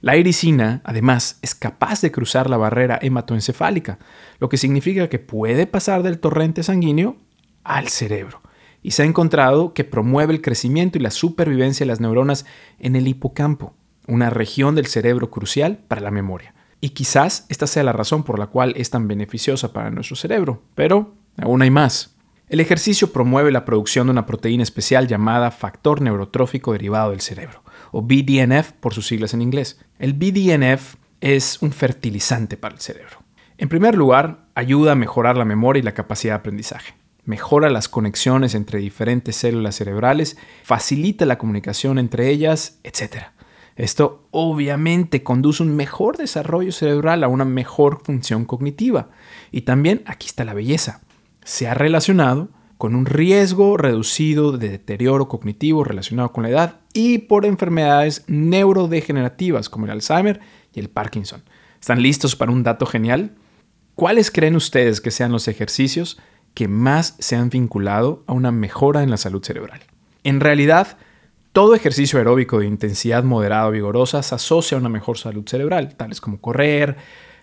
La 0.00 0.16
iricina, 0.16 0.80
además, 0.84 1.38
es 1.42 1.54
capaz 1.54 2.00
de 2.00 2.10
cruzar 2.10 2.48
la 2.48 2.56
barrera 2.56 2.98
hematoencefálica, 3.00 3.98
lo 4.38 4.48
que 4.48 4.56
significa 4.56 5.08
que 5.08 5.18
puede 5.18 5.66
pasar 5.66 6.02
del 6.02 6.18
torrente 6.20 6.62
sanguíneo 6.62 7.16
al 7.64 7.88
cerebro. 7.88 8.39
Y 8.82 8.92
se 8.92 9.02
ha 9.02 9.06
encontrado 9.06 9.74
que 9.74 9.84
promueve 9.84 10.32
el 10.32 10.42
crecimiento 10.42 10.98
y 10.98 11.02
la 11.02 11.10
supervivencia 11.10 11.84
de 11.84 11.88
las 11.88 12.00
neuronas 12.00 12.46
en 12.78 12.96
el 12.96 13.08
hipocampo, 13.08 13.74
una 14.06 14.30
región 14.30 14.74
del 14.74 14.86
cerebro 14.86 15.30
crucial 15.30 15.78
para 15.88 16.00
la 16.00 16.10
memoria. 16.10 16.54
Y 16.80 16.90
quizás 16.90 17.46
esta 17.48 17.66
sea 17.66 17.82
la 17.82 17.92
razón 17.92 18.22
por 18.22 18.38
la 18.38 18.46
cual 18.46 18.72
es 18.76 18.90
tan 18.90 19.06
beneficiosa 19.06 19.72
para 19.72 19.90
nuestro 19.90 20.16
cerebro, 20.16 20.62
pero 20.74 21.14
Aún 21.38 21.62
hay 21.62 21.70
más. 21.70 22.16
El 22.48 22.60
ejercicio 22.60 23.12
promueve 23.12 23.52
la 23.52 23.64
producción 23.64 24.06
de 24.06 24.12
una 24.12 24.26
proteína 24.26 24.62
especial 24.62 25.06
llamada 25.06 25.50
factor 25.50 26.00
neurotrófico 26.00 26.72
derivado 26.72 27.10
del 27.10 27.20
cerebro, 27.20 27.62
o 27.92 28.02
BDNF 28.02 28.72
por 28.72 28.92
sus 28.92 29.06
siglas 29.06 29.34
en 29.34 29.42
inglés. 29.42 29.80
El 29.98 30.14
BDNF 30.14 30.96
es 31.20 31.62
un 31.62 31.70
fertilizante 31.72 32.56
para 32.56 32.74
el 32.74 32.80
cerebro. 32.80 33.22
En 33.56 33.68
primer 33.68 33.94
lugar, 33.94 34.46
ayuda 34.54 34.92
a 34.92 34.96
mejorar 34.96 35.36
la 35.36 35.44
memoria 35.44 35.80
y 35.80 35.84
la 35.84 35.94
capacidad 35.94 36.34
de 36.34 36.38
aprendizaje. 36.38 36.94
Mejora 37.30 37.70
las 37.70 37.88
conexiones 37.88 38.54
entre 38.54 38.80
diferentes 38.80 39.36
células 39.36 39.76
cerebrales, 39.76 40.36
facilita 40.64 41.24
la 41.24 41.38
comunicación 41.38 41.98
entre 41.98 42.28
ellas, 42.28 42.80
etc. 42.82 43.28
Esto 43.76 44.26
obviamente 44.32 45.22
conduce 45.22 45.62
a 45.62 45.66
un 45.66 45.76
mejor 45.76 46.16
desarrollo 46.16 46.72
cerebral, 46.72 47.22
a 47.22 47.28
una 47.28 47.44
mejor 47.44 48.02
función 48.04 48.44
cognitiva. 48.44 49.10
Y 49.52 49.60
también 49.60 50.02
aquí 50.06 50.26
está 50.26 50.44
la 50.44 50.54
belleza 50.54 51.02
se 51.44 51.68
ha 51.68 51.74
relacionado 51.74 52.48
con 52.78 52.94
un 52.94 53.06
riesgo 53.06 53.76
reducido 53.76 54.56
de 54.56 54.70
deterioro 54.70 55.28
cognitivo 55.28 55.84
relacionado 55.84 56.32
con 56.32 56.44
la 56.44 56.50
edad 56.50 56.76
y 56.94 57.18
por 57.18 57.44
enfermedades 57.44 58.24
neurodegenerativas 58.26 59.68
como 59.68 59.84
el 59.84 59.92
Alzheimer 59.92 60.40
y 60.72 60.80
el 60.80 60.88
Parkinson. 60.88 61.42
¿Están 61.80 62.02
listos 62.02 62.36
para 62.36 62.52
un 62.52 62.62
dato 62.62 62.86
genial? 62.86 63.32
¿Cuáles 63.94 64.30
creen 64.30 64.56
ustedes 64.56 65.00
que 65.00 65.10
sean 65.10 65.32
los 65.32 65.46
ejercicios 65.48 66.18
que 66.54 66.68
más 66.68 67.16
se 67.18 67.36
han 67.36 67.50
vinculado 67.50 68.22
a 68.26 68.32
una 68.32 68.52
mejora 68.52 69.02
en 69.02 69.10
la 69.10 69.16
salud 69.16 69.44
cerebral? 69.44 69.80
En 70.24 70.40
realidad, 70.40 70.98
todo 71.52 71.74
ejercicio 71.74 72.18
aeróbico 72.18 72.60
de 72.60 72.66
intensidad 72.66 73.24
moderada 73.24 73.66
o 73.68 73.70
vigorosa 73.70 74.22
se 74.22 74.34
asocia 74.34 74.76
a 74.76 74.80
una 74.80 74.88
mejor 74.88 75.18
salud 75.18 75.48
cerebral, 75.48 75.96
tales 75.96 76.20
como 76.20 76.40
correr, 76.40 76.96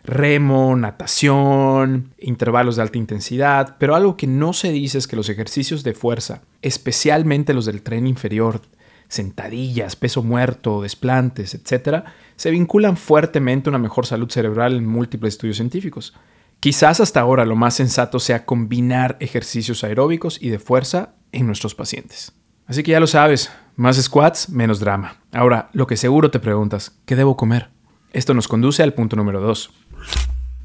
remo, 0.04 0.76
natación, 0.76 2.14
intervalos 2.18 2.78
de 2.78 2.82
alta 2.82 2.98
intensidad, 2.98 3.76
pero 3.78 3.96
algo 3.96 4.16
que 4.16 4.26
no 4.26 4.54
se 4.54 4.72
dice 4.72 4.98
es 4.98 5.08
que 5.08 5.18
los 5.18 5.30
ejercicios 5.30 5.84
de 5.84 5.94
fuerza, 5.94 6.42
especialmente 6.62 7.54
los 7.54 7.66
del 7.66 7.82
tren 7.82 8.08
inferior, 8.08 8.62
sentadillas, 9.10 9.96
peso 9.96 10.24
muerto, 10.24 10.82
desplantes, 10.82 11.54
etc., 11.54 12.06
se 12.36 12.52
vinculan 12.52 12.98
fuertemente 12.98 13.70
a 13.70 13.72
una 13.72 13.80
mejor 13.80 14.06
salud 14.06 14.30
cerebral 14.30 14.76
en 14.76 14.86
múltiples 14.86 15.34
estudios 15.34 15.58
científicos. 15.58 16.14
Quizás 16.60 17.00
hasta 17.00 17.20
ahora 17.20 17.46
lo 17.46 17.56
más 17.56 17.76
sensato 17.76 18.20
sea 18.20 18.46
combinar 18.46 19.16
ejercicios 19.20 19.84
aeróbicos 19.84 20.42
y 20.42 20.50
de 20.50 20.58
fuerza 20.58 21.14
en 21.32 21.46
nuestros 21.46 21.76
pacientes. 21.76 22.34
Así 22.66 22.84
que 22.84 22.92
ya 22.92 23.00
lo 23.00 23.08
sabes, 23.08 23.52
más 23.76 24.02
squats, 24.02 24.50
menos 24.50 24.80
drama. 24.80 25.22
Ahora, 25.32 25.70
lo 25.74 25.86
que 25.86 25.98
seguro 25.98 26.32
te 26.32 26.40
preguntas, 26.40 27.00
¿qué 27.06 27.16
debo 27.16 27.38
comer? 27.38 27.70
Esto 28.12 28.34
nos 28.34 28.48
conduce 28.48 28.82
al 28.82 28.94
punto 28.94 29.16
número 29.16 29.40
2. 29.40 29.70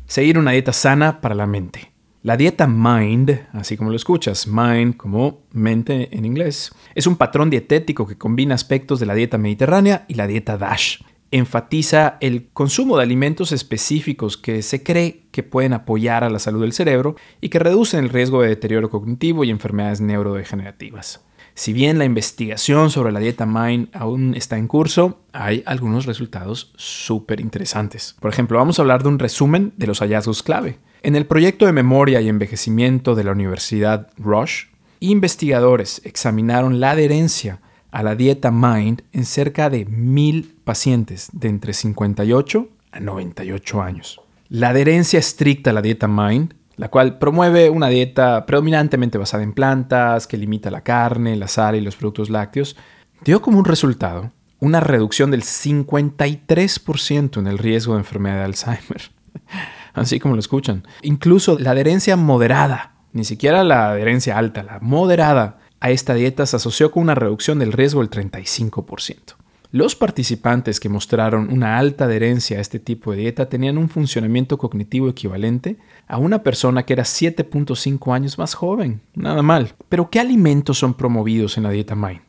Seguir 0.06 0.38
una 0.38 0.52
dieta 0.52 0.72
sana 0.72 1.20
para 1.20 1.34
la 1.34 1.46
mente. 1.46 1.92
La 2.22 2.36
dieta 2.36 2.66
MIND, 2.66 3.48
así 3.52 3.76
como 3.76 3.90
lo 3.90 3.96
escuchas, 3.96 4.46
MIND 4.46 4.96
como 4.96 5.42
mente 5.52 6.16
en 6.16 6.24
inglés, 6.24 6.72
es 6.94 7.06
un 7.06 7.16
patrón 7.16 7.50
dietético 7.50 8.06
que 8.06 8.16
combina 8.16 8.54
aspectos 8.54 8.98
de 8.98 9.06
la 9.06 9.14
dieta 9.14 9.38
mediterránea 9.38 10.06
y 10.08 10.14
la 10.14 10.26
dieta 10.26 10.56
DASH. 10.56 11.02
Enfatiza 11.32 12.18
el 12.20 12.48
consumo 12.52 12.96
de 12.96 13.02
alimentos 13.02 13.52
específicos 13.52 14.36
que 14.36 14.62
se 14.62 14.82
cree 14.82 15.22
que 15.32 15.42
pueden 15.42 15.72
apoyar 15.72 16.24
a 16.24 16.30
la 16.30 16.38
salud 16.38 16.60
del 16.60 16.74
cerebro 16.74 17.16
y 17.40 17.48
que 17.48 17.58
reducen 17.58 18.04
el 18.04 18.10
riesgo 18.10 18.42
de 18.42 18.50
deterioro 18.50 18.90
cognitivo 18.90 19.42
y 19.42 19.50
enfermedades 19.50 20.02
neurodegenerativas. 20.02 21.24
Si 21.54 21.72
bien 21.72 21.98
la 21.98 22.04
investigación 22.04 22.90
sobre 22.90 23.12
la 23.12 23.20
dieta 23.20 23.46
MIND 23.46 23.88
aún 23.94 24.34
está 24.34 24.58
en 24.58 24.68
curso, 24.68 25.20
hay 25.32 25.62
algunos 25.66 26.06
resultados 26.06 26.72
súper 26.76 27.40
interesantes. 27.40 28.14
Por 28.20 28.30
ejemplo, 28.30 28.58
vamos 28.58 28.78
a 28.78 28.82
hablar 28.82 29.02
de 29.02 29.08
un 29.08 29.18
resumen 29.18 29.72
de 29.76 29.86
los 29.86 30.00
hallazgos 30.00 30.42
clave. 30.42 30.78
En 31.02 31.16
el 31.16 31.26
proyecto 31.26 31.66
de 31.66 31.72
memoria 31.72 32.20
y 32.20 32.28
envejecimiento 32.28 33.14
de 33.14 33.24
la 33.24 33.32
Universidad 33.32 34.10
Rush, 34.18 34.66
investigadores 35.00 36.02
examinaron 36.04 36.78
la 36.78 36.92
adherencia 36.92 37.60
a 37.90 38.02
la 38.02 38.16
dieta 38.16 38.50
MIND 38.50 39.02
en 39.12 39.24
cerca 39.24 39.68
de 39.68 39.84
mil 39.84 40.51
pacientes 40.64 41.28
de 41.32 41.48
entre 41.48 41.72
58 41.72 42.68
a 42.92 43.00
98 43.00 43.82
años. 43.82 44.20
La 44.48 44.70
adherencia 44.70 45.18
estricta 45.18 45.70
a 45.70 45.72
la 45.72 45.82
dieta 45.82 46.08
MIND 46.08 46.54
la 46.76 46.88
cual 46.88 47.18
promueve 47.18 47.70
una 47.70 47.88
dieta 47.88 48.46
predominantemente 48.46 49.18
basada 49.18 49.42
en 49.42 49.52
plantas, 49.52 50.26
que 50.26 50.36
limita 50.36 50.70
la 50.70 50.80
carne, 50.80 51.36
la 51.36 51.46
sal 51.46 51.76
y 51.76 51.80
los 51.80 51.96
productos 51.96 52.30
lácteos, 52.30 52.76
dio 53.24 53.42
como 53.42 53.58
un 53.58 53.64
resultado 53.64 54.32
una 54.58 54.80
reducción 54.80 55.30
del 55.32 55.42
53% 55.42 57.38
en 57.38 57.46
el 57.48 57.58
riesgo 57.58 57.94
de 57.94 57.98
enfermedad 57.98 58.36
de 58.36 58.44
Alzheimer. 58.44 59.10
Así 59.92 60.20
como 60.20 60.34
lo 60.34 60.40
escuchan. 60.40 60.86
Incluso 61.02 61.58
la 61.58 61.72
adherencia 61.72 62.16
moderada, 62.16 62.94
ni 63.12 63.24
siquiera 63.24 63.64
la 63.64 63.90
adherencia 63.90 64.38
alta, 64.38 64.62
la 64.62 64.78
moderada 64.80 65.58
a 65.80 65.90
esta 65.90 66.14
dieta 66.14 66.46
se 66.46 66.54
asoció 66.56 66.92
con 66.92 67.02
una 67.02 67.16
reducción 67.16 67.58
del 67.58 67.72
riesgo 67.72 68.06
del 68.06 68.10
35%. 68.10 69.34
Los 69.74 69.96
participantes 69.96 70.78
que 70.80 70.90
mostraron 70.90 71.50
una 71.50 71.78
alta 71.78 72.04
adherencia 72.04 72.58
a 72.58 72.60
este 72.60 72.78
tipo 72.78 73.10
de 73.10 73.16
dieta 73.16 73.48
tenían 73.48 73.78
un 73.78 73.88
funcionamiento 73.88 74.58
cognitivo 74.58 75.08
equivalente 75.08 75.78
a 76.06 76.18
una 76.18 76.42
persona 76.42 76.82
que 76.82 76.92
era 76.92 77.04
7.5 77.04 78.14
años 78.14 78.36
más 78.36 78.52
joven. 78.52 79.00
Nada 79.14 79.40
mal. 79.40 79.72
Pero 79.88 80.10
¿qué 80.10 80.20
alimentos 80.20 80.76
son 80.76 80.92
promovidos 80.92 81.56
en 81.56 81.62
la 81.62 81.70
dieta 81.70 81.94
Mind? 81.94 82.20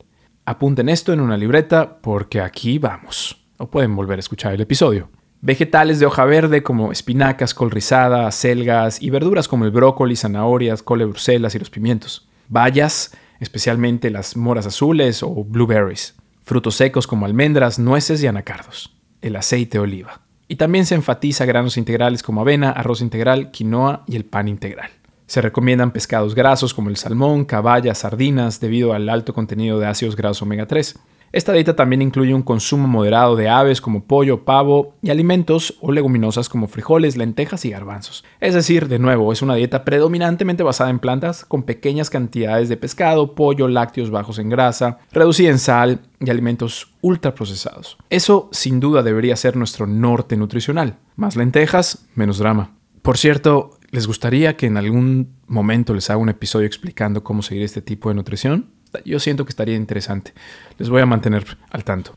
Apunten 0.46 0.88
esto 0.88 1.12
en 1.12 1.20
una 1.20 1.36
libreta 1.36 1.98
porque 2.02 2.40
aquí 2.40 2.80
vamos. 2.80 3.44
O 3.58 3.68
pueden 3.68 3.94
volver 3.94 4.20
a 4.20 4.22
escuchar 4.22 4.54
el 4.54 4.62
episodio. 4.62 5.10
Vegetales 5.42 6.00
de 6.00 6.06
hoja 6.06 6.24
verde 6.24 6.64
como 6.64 6.94
espinacas, 6.94 7.54
col 7.54 7.72
rizada, 7.72 8.32
selgas 8.32 9.02
y 9.02 9.10
verduras 9.10 9.50
como 9.50 9.66
el 9.66 9.72
brócoli, 9.72 10.16
zanahorias, 10.16 10.82
cole 10.82 11.04
bruselas 11.04 11.54
y 11.56 11.60
los 11.60 11.70
pimientos. 11.70 12.26
Bayas, 12.48 13.18
especialmente 13.42 14.10
las 14.12 14.38
moras 14.38 14.66
azules 14.66 15.22
o 15.24 15.44
blueberries 15.44 16.16
frutos 16.44 16.76
secos 16.76 17.08
como 17.08 17.26
almendras, 17.26 17.80
nueces 17.80 18.22
y 18.22 18.28
anacardos, 18.28 18.96
el 19.22 19.36
aceite 19.36 19.78
de 19.78 19.84
oliva. 19.84 20.22
Y 20.48 20.58
también 20.58 20.86
se 20.86 20.96
enfatiza 20.96 21.46
granos 21.46 21.78
integrales 21.78 22.22
como 22.22 22.42
avena, 22.42 22.72
arroz 22.72 23.02
integral, 23.02 23.52
quinoa 23.52 24.04
y 24.08 24.16
el 24.16 24.26
pan 24.26 24.48
integral. 24.48 24.92
Se 25.26 25.42
recomiendan 25.42 25.92
pescados 25.92 26.36
grasos 26.36 26.74
como 26.74 26.90
el 26.90 26.98
salmón, 26.98 27.46
caballa, 27.46 27.96
sardinas, 27.96 28.60
debido 28.60 28.94
al 28.94 29.10
alto 29.10 29.34
contenido 29.34 29.80
de 29.80 29.88
ácidos 29.88 30.16
grasos 30.16 30.42
omega 30.42 30.68
3. 30.68 31.00
Esta 31.34 31.52
dieta 31.52 31.76
también 31.76 32.04
incluye 32.04 32.32
un 32.32 32.44
consumo 32.44 32.88
moderado 32.88 33.36
de 33.36 33.50
aves 33.50 33.82
como 33.82 34.04
pollo, 34.04 34.46
pavo 34.46 34.94
y 35.02 35.10
alimentos 35.10 35.76
o 35.82 35.92
leguminosas 35.92 36.48
como 36.48 36.68
frijoles, 36.68 37.18
lentejas 37.18 37.66
y 37.66 37.72
garbanzos. 37.72 38.24
Es 38.40 38.54
decir, 38.54 38.88
de 38.88 39.00
nuevo, 39.00 39.34
es 39.34 39.42
una 39.42 39.56
dieta 39.56 39.84
predominantemente 39.84 40.62
basada 40.62 40.92
en 40.92 41.00
plantas 41.00 41.44
con 41.44 41.64
pequeñas 41.64 42.12
cantidades 42.12 42.70
de 42.70 42.78
pescado, 42.78 43.34
pollo, 43.34 43.68
lácteos 43.68 44.12
bajos 44.12 44.38
en 44.38 44.50
grasa, 44.50 45.00
reducida 45.12 45.50
en 45.50 45.58
sal 45.58 46.02
y 46.20 46.30
alimentos 46.30 46.94
ultraprocesados. 47.02 47.98
Eso 48.12 48.48
sin 48.52 48.80
duda 48.80 49.02
debería 49.02 49.36
ser 49.36 49.56
nuestro 49.56 49.88
norte 49.88 50.38
nutricional. 50.38 51.00
Más 51.16 51.36
lentejas, 51.36 52.06
menos 52.14 52.38
drama. 52.38 52.76
Por 53.02 53.18
cierto, 53.18 53.72
¿les 53.90 54.06
gustaría 54.06 54.56
que 54.56 54.68
en 54.68 54.78
algún 54.78 55.34
momento 55.48 55.96
les 55.96 56.12
haga 56.12 56.18
un 56.18 56.30
episodio 56.30 56.68
explicando 56.68 57.24
cómo 57.24 57.42
seguir 57.42 57.64
este 57.64 57.82
tipo 57.82 58.10
de 58.10 58.16
nutrición? 58.16 58.70
Yo 59.06 59.20
siento 59.20 59.46
que 59.46 59.50
estaría 59.50 59.76
interesante. 59.76 60.34
Les 60.78 60.90
voy 60.90 61.02
a 61.02 61.06
mantener 61.06 61.58
al 61.72 61.84
tanto. 61.84 62.14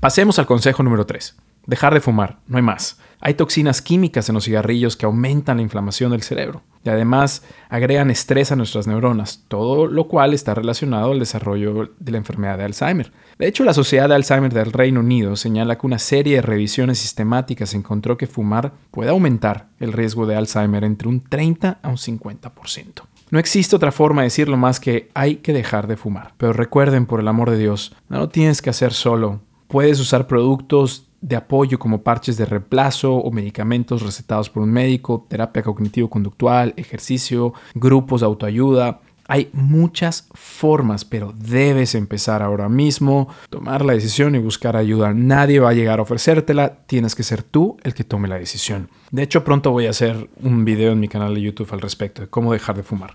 Pasemos 0.00 0.38
al 0.38 0.46
consejo 0.46 0.82
número 0.82 1.06
3. 1.06 1.36
Dejar 1.66 1.94
de 1.94 2.00
fumar, 2.00 2.38
no 2.46 2.58
hay 2.58 2.62
más. 2.62 2.98
Hay 3.20 3.34
toxinas 3.34 3.82
químicas 3.82 4.28
en 4.28 4.34
los 4.34 4.44
cigarrillos 4.44 4.96
que 4.96 5.06
aumentan 5.06 5.56
la 5.56 5.64
inflamación 5.64 6.12
del 6.12 6.22
cerebro 6.22 6.62
y 6.84 6.90
además 6.90 7.42
agregan 7.68 8.10
estrés 8.10 8.52
a 8.52 8.56
nuestras 8.56 8.86
neuronas, 8.86 9.42
todo 9.48 9.88
lo 9.88 10.06
cual 10.06 10.32
está 10.32 10.54
relacionado 10.54 11.10
al 11.10 11.18
desarrollo 11.18 11.90
de 11.98 12.12
la 12.12 12.18
enfermedad 12.18 12.58
de 12.58 12.64
Alzheimer. 12.64 13.10
De 13.38 13.48
hecho, 13.48 13.64
la 13.64 13.74
Sociedad 13.74 14.08
de 14.08 14.14
Alzheimer 14.14 14.52
del 14.52 14.72
Reino 14.72 15.00
Unido 15.00 15.34
señala 15.34 15.76
que 15.76 15.86
una 15.86 15.98
serie 15.98 16.36
de 16.36 16.42
revisiones 16.42 16.98
sistemáticas 16.98 17.74
encontró 17.74 18.16
que 18.16 18.28
fumar 18.28 18.72
puede 18.92 19.10
aumentar 19.10 19.68
el 19.80 19.92
riesgo 19.92 20.26
de 20.26 20.36
Alzheimer 20.36 20.84
entre 20.84 21.08
un 21.08 21.20
30 21.20 21.80
a 21.82 21.88
un 21.88 21.96
50%. 21.96 23.02
No 23.30 23.38
existe 23.38 23.74
otra 23.74 23.92
forma 23.92 24.22
de 24.22 24.26
decirlo 24.26 24.56
más 24.56 24.78
que 24.78 25.10
hay 25.14 25.36
que 25.36 25.52
dejar 25.52 25.88
de 25.88 25.96
fumar. 25.96 26.34
Pero 26.36 26.52
recuerden, 26.52 27.06
por 27.06 27.20
el 27.20 27.28
amor 27.28 27.50
de 27.50 27.58
Dios, 27.58 27.94
no 28.08 28.18
lo 28.18 28.28
tienes 28.28 28.62
que 28.62 28.70
hacer 28.70 28.92
solo. 28.92 29.40
Puedes 29.66 29.98
usar 29.98 30.26
productos 30.26 31.08
de 31.20 31.34
apoyo 31.34 31.78
como 31.78 32.02
parches 32.02 32.36
de 32.36 32.44
reemplazo 32.44 33.14
o 33.14 33.32
medicamentos 33.32 34.02
recetados 34.02 34.48
por 34.48 34.62
un 34.62 34.70
médico, 34.70 35.26
terapia 35.28 35.62
cognitivo-conductual, 35.62 36.72
ejercicio, 36.76 37.52
grupos 37.74 38.20
de 38.20 38.26
autoayuda. 38.26 39.00
Hay 39.28 39.50
muchas 39.52 40.28
formas, 40.34 41.04
pero 41.04 41.32
debes 41.36 41.94
empezar 41.94 42.42
ahora 42.42 42.68
mismo, 42.68 43.28
tomar 43.50 43.84
la 43.84 43.94
decisión 43.94 44.34
y 44.34 44.38
buscar 44.38 44.76
ayuda. 44.76 45.12
Nadie 45.12 45.60
va 45.60 45.70
a 45.70 45.74
llegar 45.74 45.98
a 45.98 46.02
ofrecértela, 46.02 46.86
tienes 46.86 47.14
que 47.14 47.22
ser 47.22 47.42
tú 47.42 47.76
el 47.82 47.94
que 47.94 48.04
tome 48.04 48.28
la 48.28 48.38
decisión. 48.38 48.88
De 49.10 49.22
hecho, 49.22 49.44
pronto 49.44 49.70
voy 49.70 49.86
a 49.86 49.90
hacer 49.90 50.28
un 50.42 50.64
video 50.64 50.92
en 50.92 51.00
mi 51.00 51.08
canal 51.08 51.34
de 51.34 51.42
YouTube 51.42 51.72
al 51.72 51.80
respecto 51.80 52.22
de 52.22 52.28
cómo 52.28 52.52
dejar 52.52 52.76
de 52.76 52.82
fumar. 52.82 53.14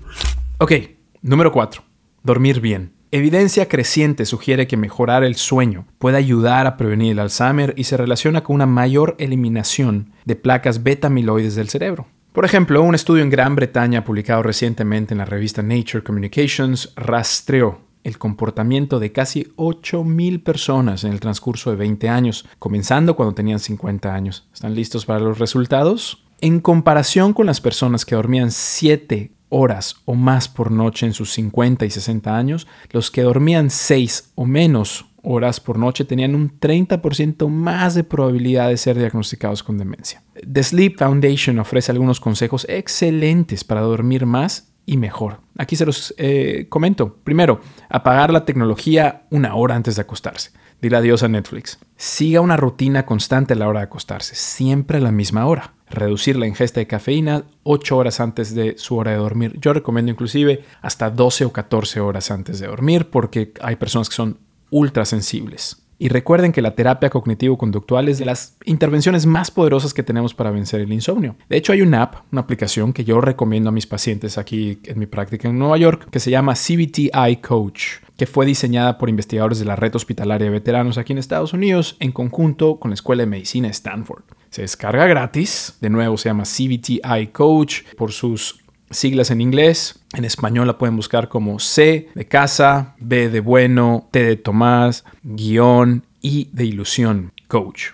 Ok, 0.58 0.74
número 1.22 1.51
4. 1.51 1.84
Dormir 2.24 2.60
bien. 2.60 2.94
Evidencia 3.13 3.68
creciente 3.68 4.25
sugiere 4.25 4.68
que 4.68 4.77
mejorar 4.77 5.25
el 5.25 5.36
sueño 5.36 5.86
puede 6.00 6.15
ayudar 6.15 6.65
a 6.65 6.77
prevenir 6.77 7.12
el 7.12 7.20
Alzheimer 7.20 7.74
y 7.75 7.84
se 7.84 7.98
relaciona 7.98 8.41
con 8.41 8.56
una 8.56 8.65
mayor 8.65 9.18
eliminación 9.20 10.13
de 10.24 10.38
placas 10.38 10.82
beta-amiloides 10.82 11.56
del 11.56 11.68
cerebro. 11.68 12.08
Por 12.34 12.46
ejemplo, 12.46 12.82
un 12.82 12.96
estudio 12.96 13.24
en 13.24 13.30
Gran 13.30 13.58
Bretaña 13.58 14.06
publicado 14.06 14.42
recientemente 14.42 15.14
en 15.14 15.18
la 15.18 15.26
revista 15.26 15.62
Nature 15.62 16.02
Communications 16.02 16.94
rastreó 16.96 17.82
el 18.06 18.18
comportamiento 18.18 19.02
de 19.02 19.12
casi 19.12 19.52
8.000 19.58 20.42
personas 20.42 21.04
en 21.04 21.12
el 21.12 21.20
transcurso 21.20 21.72
de 21.72 21.76
20 21.76 22.08
años, 22.08 22.48
comenzando 22.58 23.18
cuando 23.18 23.36
tenían 23.36 23.60
50 23.60 24.14
años. 24.16 24.48
¿Están 24.54 24.76
listos 24.76 25.06
para 25.06 25.20
los 25.20 25.40
resultados? 25.40 26.24
En 26.40 26.62
comparación 26.62 27.34
con 27.34 27.48
las 27.48 27.60
personas 27.60 28.06
que 28.06 28.16
dormían 28.16 28.52
7 28.52 29.34
horas 29.50 29.98
o 30.06 30.16
más 30.16 30.48
por 30.48 30.72
noche 30.72 31.06
en 31.06 31.14
sus 31.14 31.34
50 31.34 31.86
y 31.86 31.90
60 31.90 32.38
años, 32.38 32.66
los 32.92 33.12
que 33.12 33.24
dormían 33.24 33.70
6 33.70 34.32
o 34.36 34.46
menos 34.46 35.06
horas 35.24 35.60
por 35.60 35.78
noche 35.78 36.06
tenían 36.06 36.36
un 36.36 36.60
30% 36.60 37.48
más 37.48 37.96
de 37.96 38.04
probabilidad 38.04 38.70
de 38.70 38.78
ser 38.78 38.98
diagnosticados 38.98 39.63
con 39.63 39.78
demencia. 39.78 40.24
The 40.51 40.63
Sleep 40.63 40.98
Foundation 40.98 41.60
ofrece 41.60 41.92
algunos 41.92 42.20
consejos 42.20 42.66
excelentes 42.70 43.63
para 43.63 43.82
dormir 43.82 44.25
más 44.25 44.72
y 44.86 44.98
mejor. 44.98 45.40
Aquí 45.58 45.75
se 45.75 45.86
los 45.86 46.13
eh, 46.18 46.66
comento. 46.70 47.16
Primero, 47.24 47.62
apagar 47.90 48.32
la 48.34 48.46
tecnología 48.46 49.24
una 49.30 49.56
hora 49.56 49.75
antes 49.75 49.96
de 49.96 50.01
acostarse. 50.01 50.51
Dile 50.82 50.98
adiós 50.98 51.22
a 51.22 51.28
Netflix. 51.28 51.78
Siga 51.96 52.42
una 52.42 52.58
rutina 52.58 53.06
constante 53.06 53.54
a 53.54 53.56
la 53.56 53.68
hora 53.68 53.82
de 53.82 53.86
acostarse, 53.86 54.34
siempre 54.34 54.98
a 54.98 55.01
la 55.01 55.12
misma 55.12 55.46
hora. 55.46 55.74
Reducir 55.88 56.38
la 56.38 56.48
ingesta 56.48 56.80
de 56.80 56.88
cafeína 56.88 57.44
8 57.63 57.98
horas 57.98 58.20
antes 58.20 58.56
de 58.56 58.75
su 58.78 58.98
hora 58.98 59.12
de 59.12 59.18
dormir. 59.18 59.60
Yo 59.60 59.74
recomiendo 59.74 60.12
inclusive 60.12 60.63
hasta 60.82 61.12
12 61.12 61.46
o 61.46 61.51
14 61.51 62.00
horas 62.00 62.32
antes 62.32 62.60
de 62.60 62.68
dormir 62.68 63.10
porque 63.12 63.54
hay 63.62 63.75
personas 63.75 64.10
que 64.10 64.16
son 64.16 64.40
ultra 64.72 65.06
sensibles. 65.06 65.78
Y 66.01 66.10
recuerden 66.10 66.51
que 66.51 66.63
la 66.63 66.74
terapia 66.74 67.12
cognitivo-conductual 67.12 68.10
es 68.10 68.18
de 68.18 68.25
las 68.25 68.58
intervenciones 68.66 69.28
más 69.28 69.51
poderosas 69.51 69.94
que 69.94 70.01
tenemos 70.01 70.34
para 70.34 70.50
vencer 70.50 70.82
el 70.82 70.92
insomnio. 70.92 71.36
De 71.48 71.58
hecho, 71.58 71.74
hay 71.74 71.84
una 71.84 72.01
app, 72.01 72.16
una 72.32 72.42
aplicación 72.42 72.92
que 72.92 73.04
yo 73.04 73.22
recomiendo 73.22 73.70
a 73.70 73.72
mis 73.72 73.86
pacientes 73.86 74.40
aquí 74.40 74.80
en 74.86 74.98
mi 74.98 75.06
práctica 75.06 75.48
en 75.48 75.60
Nueva 75.60 75.78
York, 75.78 76.08
que 76.10 76.20
se 76.20 76.32
llama 76.32 76.56
CBTI 76.56 77.36
Coach, 77.44 78.00
que 78.18 78.25
fue 78.25 78.48
diseñada 78.48 78.98
por 78.98 79.10
investigadores 79.10 79.60
de 79.60 79.66
la 79.66 79.75
Red 79.75 79.94
Hospitalaria 79.94 80.46
de 80.46 80.51
Veteranos 80.51 80.98
aquí 80.98 81.13
en 81.13 81.20
Estados 81.20 81.54
Unidos 81.54 81.98
en 82.00 82.12
conjunto 82.12 82.80
con 82.80 82.90
la 82.90 82.96
Escuela 82.96 83.22
de 83.22 83.28
Medicina 83.28 83.68
Stanford. 83.68 84.24
Se 84.50 84.63
descarga 84.63 85.06
gratis, 85.06 85.78
de 85.82 85.92
nuevo 85.92 86.18
se 86.18 86.30
llama 86.30 86.46
CBTI 86.46 87.28
Coach 87.32 87.84
por 87.96 88.12
sus 88.12 88.61
siglas 88.91 89.31
en 89.31 89.41
inglés. 89.41 90.00
En 90.13 90.25
español 90.25 90.67
la 90.67 90.77
pueden 90.77 90.95
buscar 90.95 91.29
como 91.29 91.60
C 91.60 92.10
de 92.13 92.27
casa, 92.27 92.95
B 93.00 93.29
de 93.29 93.39
bueno, 93.39 94.07
T 94.12 94.24
de 94.24 94.36
Tomás, 94.36 95.05
guion, 95.24 96.05
I 96.21 96.50
de 96.51 96.65
ilusión, 96.65 97.31
coach. 97.48 97.91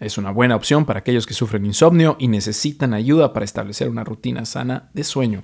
Es 0.00 0.18
una 0.18 0.30
buena 0.30 0.56
opción 0.56 0.84
para 0.84 1.00
aquellos 1.00 1.26
que 1.26 1.34
sufren 1.34 1.64
insomnio 1.64 2.16
y 2.18 2.28
necesitan 2.28 2.94
ayuda 2.94 3.32
para 3.32 3.44
establecer 3.44 3.88
una 3.88 4.04
rutina 4.04 4.44
sana 4.44 4.90
de 4.92 5.04
sueño. 5.04 5.42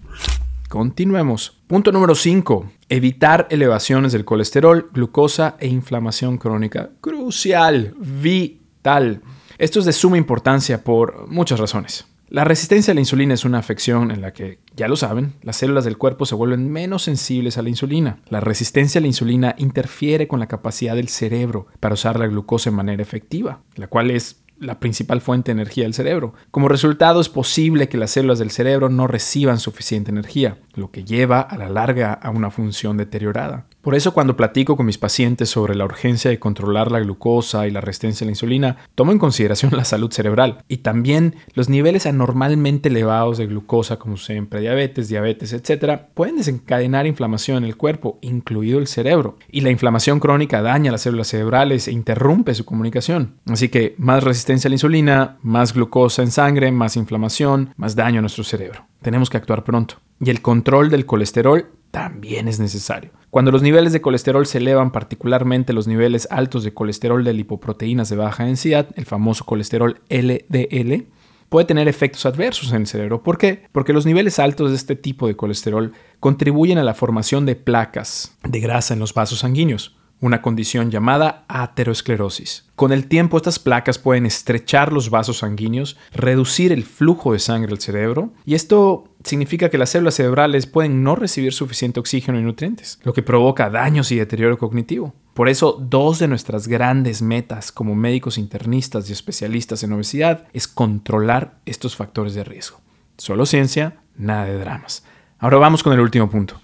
Continuemos. 0.68 1.58
Punto 1.66 1.90
número 1.90 2.14
5. 2.14 2.70
Evitar 2.88 3.48
elevaciones 3.50 4.12
del 4.12 4.24
colesterol, 4.24 4.90
glucosa 4.92 5.56
e 5.58 5.66
inflamación 5.66 6.38
crónica. 6.38 6.90
Crucial, 7.00 7.94
vital 7.98 8.60
tal. 8.82 9.20
Esto 9.58 9.78
es 9.78 9.84
de 9.84 9.92
suma 9.92 10.16
importancia 10.16 10.82
por 10.82 11.28
muchas 11.28 11.60
razones. 11.60 12.06
La 12.30 12.44
resistencia 12.44 12.92
a 12.92 12.94
la 12.94 13.00
insulina 13.00 13.34
es 13.34 13.44
una 13.44 13.58
afección 13.58 14.12
en 14.12 14.20
la 14.20 14.32
que, 14.32 14.60
ya 14.76 14.86
lo 14.86 14.94
saben, 14.94 15.32
las 15.42 15.56
células 15.56 15.84
del 15.84 15.98
cuerpo 15.98 16.26
se 16.26 16.36
vuelven 16.36 16.70
menos 16.70 17.02
sensibles 17.02 17.58
a 17.58 17.62
la 17.62 17.70
insulina. 17.70 18.20
La 18.28 18.38
resistencia 18.38 19.00
a 19.00 19.02
la 19.02 19.08
insulina 19.08 19.56
interfiere 19.58 20.28
con 20.28 20.38
la 20.38 20.46
capacidad 20.46 20.94
del 20.94 21.08
cerebro 21.08 21.66
para 21.80 21.94
usar 21.94 22.20
la 22.20 22.28
glucosa 22.28 22.70
de 22.70 22.76
manera 22.76 23.02
efectiva, 23.02 23.62
la 23.74 23.88
cual 23.88 24.12
es 24.12 24.44
la 24.60 24.78
principal 24.78 25.20
fuente 25.20 25.50
de 25.50 25.60
energía 25.60 25.84
del 25.84 25.94
cerebro. 25.94 26.34
Como 26.52 26.68
resultado 26.68 27.20
es 27.20 27.28
posible 27.28 27.88
que 27.88 27.98
las 27.98 28.12
células 28.12 28.38
del 28.38 28.52
cerebro 28.52 28.90
no 28.90 29.08
reciban 29.08 29.58
suficiente 29.58 30.12
energía, 30.12 30.58
lo 30.74 30.92
que 30.92 31.02
lleva 31.02 31.40
a 31.40 31.56
la 31.56 31.68
larga 31.68 32.12
a 32.12 32.30
una 32.30 32.52
función 32.52 32.96
deteriorada. 32.96 33.66
Por 33.82 33.94
eso 33.94 34.12
cuando 34.12 34.36
platico 34.36 34.76
con 34.76 34.84
mis 34.84 34.98
pacientes 34.98 35.48
sobre 35.48 35.74
la 35.74 35.86
urgencia 35.86 36.30
de 36.30 36.38
controlar 36.38 36.92
la 36.92 37.00
glucosa 37.00 37.66
y 37.66 37.70
la 37.70 37.80
resistencia 37.80 38.24
a 38.24 38.26
la 38.26 38.32
insulina, 38.32 38.76
tomo 38.94 39.12
en 39.12 39.18
consideración 39.18 39.72
la 39.76 39.84
salud 39.84 40.12
cerebral 40.12 40.58
y 40.68 40.78
también 40.78 41.36
los 41.54 41.70
niveles 41.70 42.04
anormalmente 42.04 42.90
elevados 42.90 43.38
de 43.38 43.46
glucosa 43.46 43.98
como 43.98 44.18
siempre 44.18 44.60
diabetes, 44.60 45.08
diabetes, 45.08 45.54
etc., 45.54 46.02
pueden 46.12 46.36
desencadenar 46.36 47.06
inflamación 47.06 47.58
en 47.58 47.64
el 47.64 47.76
cuerpo, 47.76 48.18
incluido 48.20 48.78
el 48.78 48.86
cerebro. 48.86 49.38
Y 49.50 49.62
la 49.62 49.70
inflamación 49.70 50.20
crónica 50.20 50.60
daña 50.60 50.92
las 50.92 51.02
células 51.02 51.28
cerebrales 51.28 51.88
e 51.88 51.92
interrumpe 51.92 52.54
su 52.54 52.66
comunicación. 52.66 53.36
Así 53.46 53.70
que 53.70 53.94
más 53.96 54.22
resistencia 54.22 54.68
a 54.68 54.70
la 54.70 54.74
insulina, 54.74 55.38
más 55.42 55.72
glucosa 55.72 56.22
en 56.22 56.30
sangre, 56.30 56.70
más 56.70 56.96
inflamación, 56.96 57.72
más 57.76 57.96
daño 57.96 58.18
a 58.18 58.22
nuestro 58.22 58.44
cerebro. 58.44 58.84
Tenemos 59.00 59.30
que 59.30 59.38
actuar 59.38 59.64
pronto. 59.64 59.96
Y 60.20 60.28
el 60.28 60.42
control 60.42 60.90
del 60.90 61.06
colesterol 61.06 61.66
también 61.90 62.48
es 62.48 62.60
necesario. 62.60 63.10
Cuando 63.30 63.52
los 63.52 63.62
niveles 63.62 63.92
de 63.92 64.00
colesterol 64.00 64.46
se 64.46 64.58
elevan, 64.58 64.90
particularmente 64.90 65.72
los 65.72 65.86
niveles 65.86 66.26
altos 66.30 66.64
de 66.64 66.74
colesterol 66.74 67.22
de 67.22 67.32
lipoproteínas 67.32 68.08
de 68.08 68.16
baja 68.16 68.44
densidad, 68.44 68.88
el 68.96 69.06
famoso 69.06 69.44
colesterol 69.44 70.00
LDL, 70.08 71.04
puede 71.48 71.66
tener 71.66 71.88
efectos 71.88 72.26
adversos 72.26 72.72
en 72.72 72.82
el 72.82 72.86
cerebro. 72.86 73.22
¿Por 73.22 73.38
qué? 73.38 73.64
Porque 73.72 73.92
los 73.92 74.06
niveles 74.06 74.38
altos 74.38 74.70
de 74.70 74.76
este 74.76 74.96
tipo 74.96 75.26
de 75.26 75.36
colesterol 75.36 75.92
contribuyen 76.18 76.78
a 76.78 76.84
la 76.84 76.94
formación 76.94 77.46
de 77.46 77.56
placas 77.56 78.36
de 78.42 78.60
grasa 78.60 78.94
en 78.94 79.00
los 79.00 79.14
vasos 79.14 79.40
sanguíneos 79.40 79.96
una 80.20 80.42
condición 80.42 80.90
llamada 80.90 81.44
aterosclerosis. 81.48 82.66
Con 82.76 82.92
el 82.92 83.06
tiempo 83.06 83.36
estas 83.36 83.58
placas 83.58 83.98
pueden 83.98 84.26
estrechar 84.26 84.92
los 84.92 85.10
vasos 85.10 85.38
sanguíneos, 85.38 85.96
reducir 86.12 86.72
el 86.72 86.84
flujo 86.84 87.32
de 87.32 87.38
sangre 87.38 87.72
al 87.72 87.80
cerebro 87.80 88.32
y 88.44 88.54
esto 88.54 89.04
significa 89.24 89.68
que 89.68 89.78
las 89.78 89.90
células 89.90 90.14
cerebrales 90.14 90.66
pueden 90.66 91.02
no 91.02 91.16
recibir 91.16 91.52
suficiente 91.52 92.00
oxígeno 92.00 92.38
y 92.38 92.42
nutrientes, 92.42 92.98
lo 93.02 93.12
que 93.12 93.22
provoca 93.22 93.70
daños 93.70 94.10
y 94.12 94.16
deterioro 94.16 94.58
cognitivo. 94.58 95.14
Por 95.34 95.48
eso, 95.48 95.76
dos 95.80 96.18
de 96.18 96.28
nuestras 96.28 96.68
grandes 96.68 97.22
metas 97.22 97.72
como 97.72 97.94
médicos 97.94 98.38
internistas 98.38 99.08
y 99.08 99.12
especialistas 99.12 99.82
en 99.82 99.92
obesidad 99.92 100.46
es 100.52 100.68
controlar 100.68 101.58
estos 101.66 101.96
factores 101.96 102.34
de 102.34 102.44
riesgo. 102.44 102.80
Solo 103.16 103.46
ciencia, 103.46 104.02
nada 104.16 104.46
de 104.46 104.58
dramas. 104.58 105.04
Ahora 105.38 105.58
vamos 105.58 105.82
con 105.82 105.92
el 105.92 106.00
último 106.00 106.28
punto. 106.28 106.60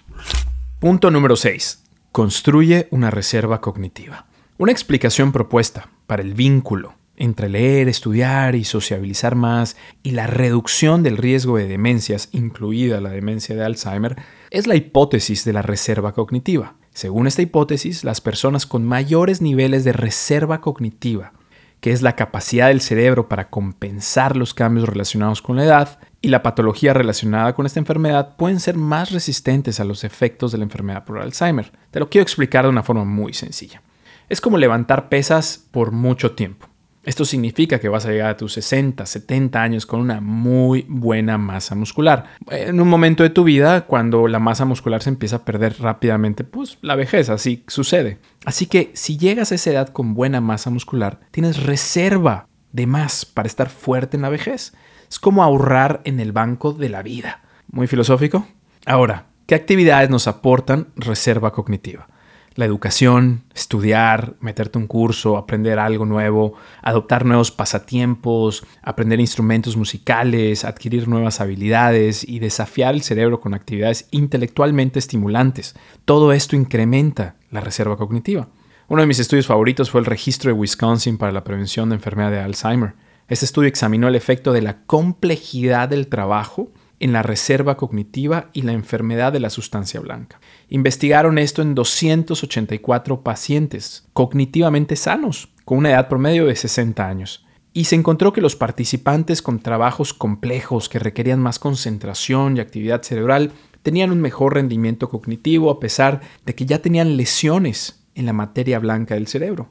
Punto 0.78 1.10
número 1.10 1.36
6 1.36 1.84
construye 2.16 2.88
una 2.92 3.10
reserva 3.10 3.60
cognitiva. 3.60 4.24
Una 4.56 4.72
explicación 4.72 5.32
propuesta 5.32 5.90
para 6.06 6.22
el 6.22 6.32
vínculo 6.32 6.94
entre 7.16 7.48
leer, 7.48 7.88
estudiar 7.88 8.54
y 8.54 8.64
sociabilizar 8.64 9.34
más 9.34 9.76
y 10.02 10.12
la 10.12 10.26
reducción 10.26 11.02
del 11.02 11.16
riesgo 11.16 11.56
de 11.56 11.66
demencias, 11.66 12.28
incluida 12.32 13.00
la 13.00 13.10
demencia 13.10 13.56
de 13.56 13.64
Alzheimer, 13.64 14.16
es 14.50 14.66
la 14.66 14.76
hipótesis 14.76 15.44
de 15.44 15.52
la 15.52 15.62
reserva 15.62 16.12
cognitiva. 16.12 16.74
Según 16.92 17.26
esta 17.26 17.42
hipótesis, 17.42 18.04
las 18.04 18.20
personas 18.20 18.66
con 18.66 18.84
mayores 18.84 19.42
niveles 19.42 19.84
de 19.84 19.92
reserva 19.92 20.60
cognitiva, 20.60 21.32
que 21.80 21.92
es 21.92 22.02
la 22.02 22.16
capacidad 22.16 22.68
del 22.68 22.80
cerebro 22.80 23.28
para 23.28 23.50
compensar 23.50 24.36
los 24.36 24.54
cambios 24.54 24.88
relacionados 24.88 25.42
con 25.42 25.56
la 25.56 25.64
edad, 25.64 25.98
y 26.22 26.28
la 26.28 26.42
patología 26.42 26.92
relacionada 26.92 27.54
con 27.54 27.66
esta 27.66 27.78
enfermedad 27.78 28.36
pueden 28.36 28.60
ser 28.60 28.76
más 28.76 29.12
resistentes 29.12 29.78
a 29.78 29.84
los 29.84 30.02
efectos 30.04 30.52
de 30.52 30.58
la 30.58 30.64
enfermedad 30.64 31.04
por 31.04 31.18
Alzheimer. 31.18 31.70
Te 31.90 32.00
lo 32.00 32.08
quiero 32.08 32.22
explicar 32.22 32.64
de 32.64 32.70
una 32.70 32.82
forma 32.82 33.04
muy 33.04 33.32
sencilla. 33.32 33.82
Es 34.28 34.40
como 34.40 34.58
levantar 34.58 35.08
pesas 35.08 35.66
por 35.70 35.92
mucho 35.92 36.32
tiempo. 36.32 36.68
Esto 37.06 37.24
significa 37.24 37.78
que 37.78 37.88
vas 37.88 38.04
a 38.04 38.10
llegar 38.10 38.30
a 38.30 38.36
tus 38.36 38.54
60, 38.54 39.06
70 39.06 39.62
años 39.62 39.86
con 39.86 40.00
una 40.00 40.20
muy 40.20 40.84
buena 40.88 41.38
masa 41.38 41.76
muscular. 41.76 42.34
En 42.50 42.80
un 42.80 42.88
momento 42.88 43.22
de 43.22 43.30
tu 43.30 43.44
vida, 43.44 43.86
cuando 43.86 44.26
la 44.26 44.40
masa 44.40 44.64
muscular 44.64 45.00
se 45.04 45.10
empieza 45.10 45.36
a 45.36 45.44
perder 45.44 45.76
rápidamente, 45.78 46.42
pues 46.42 46.78
la 46.82 46.96
vejez, 46.96 47.30
así 47.30 47.62
sucede. 47.68 48.18
Así 48.44 48.66
que 48.66 48.90
si 48.94 49.18
llegas 49.18 49.52
a 49.52 49.54
esa 49.54 49.70
edad 49.70 49.88
con 49.90 50.14
buena 50.14 50.40
masa 50.40 50.68
muscular, 50.70 51.20
tienes 51.30 51.62
reserva 51.62 52.48
de 52.72 52.88
más 52.88 53.24
para 53.24 53.46
estar 53.46 53.70
fuerte 53.70 54.16
en 54.16 54.22
la 54.22 54.28
vejez. 54.28 54.74
Es 55.08 55.20
como 55.20 55.44
ahorrar 55.44 56.00
en 56.02 56.18
el 56.18 56.32
banco 56.32 56.72
de 56.72 56.88
la 56.88 57.04
vida. 57.04 57.44
Muy 57.70 57.86
filosófico. 57.86 58.48
Ahora, 58.84 59.26
¿qué 59.46 59.54
actividades 59.54 60.10
nos 60.10 60.26
aportan 60.26 60.88
reserva 60.96 61.52
cognitiva? 61.52 62.08
La 62.56 62.64
educación, 62.64 63.42
estudiar, 63.54 64.36
meterte 64.40 64.78
un 64.78 64.86
curso, 64.86 65.36
aprender 65.36 65.78
algo 65.78 66.06
nuevo, 66.06 66.54
adoptar 66.80 67.26
nuevos 67.26 67.50
pasatiempos, 67.50 68.64
aprender 68.82 69.20
instrumentos 69.20 69.76
musicales, 69.76 70.64
adquirir 70.64 71.06
nuevas 71.06 71.42
habilidades 71.42 72.26
y 72.26 72.38
desafiar 72.38 72.94
el 72.94 73.02
cerebro 73.02 73.42
con 73.42 73.52
actividades 73.52 74.08
intelectualmente 74.10 74.98
estimulantes. 74.98 75.74
Todo 76.06 76.32
esto 76.32 76.56
incrementa 76.56 77.36
la 77.50 77.60
reserva 77.60 77.98
cognitiva. 77.98 78.48
Uno 78.88 79.02
de 79.02 79.06
mis 79.06 79.18
estudios 79.18 79.46
favoritos 79.46 79.90
fue 79.90 80.00
el 80.00 80.06
registro 80.06 80.50
de 80.50 80.58
Wisconsin 80.58 81.18
para 81.18 81.32
la 81.32 81.44
prevención 81.44 81.90
de 81.90 81.96
enfermedad 81.96 82.30
de 82.30 82.40
Alzheimer. 82.40 82.94
Este 83.28 83.44
estudio 83.44 83.68
examinó 83.68 84.08
el 84.08 84.14
efecto 84.14 84.54
de 84.54 84.62
la 84.62 84.78
complejidad 84.86 85.90
del 85.90 86.06
trabajo 86.06 86.70
en 87.00 87.12
la 87.12 87.22
reserva 87.22 87.76
cognitiva 87.76 88.50
y 88.52 88.62
la 88.62 88.72
enfermedad 88.72 89.32
de 89.32 89.40
la 89.40 89.50
sustancia 89.50 90.00
blanca. 90.00 90.40
Investigaron 90.68 91.38
esto 91.38 91.62
en 91.62 91.74
284 91.74 93.22
pacientes 93.22 94.08
cognitivamente 94.12 94.96
sanos, 94.96 95.48
con 95.64 95.78
una 95.78 95.90
edad 95.90 96.08
promedio 96.08 96.46
de 96.46 96.56
60 96.56 97.06
años. 97.06 97.44
Y 97.72 97.84
se 97.84 97.96
encontró 97.96 98.32
que 98.32 98.40
los 98.40 98.56
participantes 98.56 99.42
con 99.42 99.60
trabajos 99.60 100.14
complejos 100.14 100.88
que 100.88 100.98
requerían 100.98 101.40
más 101.40 101.58
concentración 101.58 102.56
y 102.56 102.60
actividad 102.60 103.02
cerebral 103.02 103.52
tenían 103.82 104.10
un 104.10 104.20
mejor 104.20 104.54
rendimiento 104.54 105.08
cognitivo 105.10 105.70
a 105.70 105.78
pesar 105.78 106.22
de 106.44 106.54
que 106.54 106.64
ya 106.66 106.80
tenían 106.80 107.16
lesiones 107.16 108.06
en 108.14 108.26
la 108.26 108.32
materia 108.32 108.78
blanca 108.78 109.14
del 109.14 109.26
cerebro. 109.26 109.68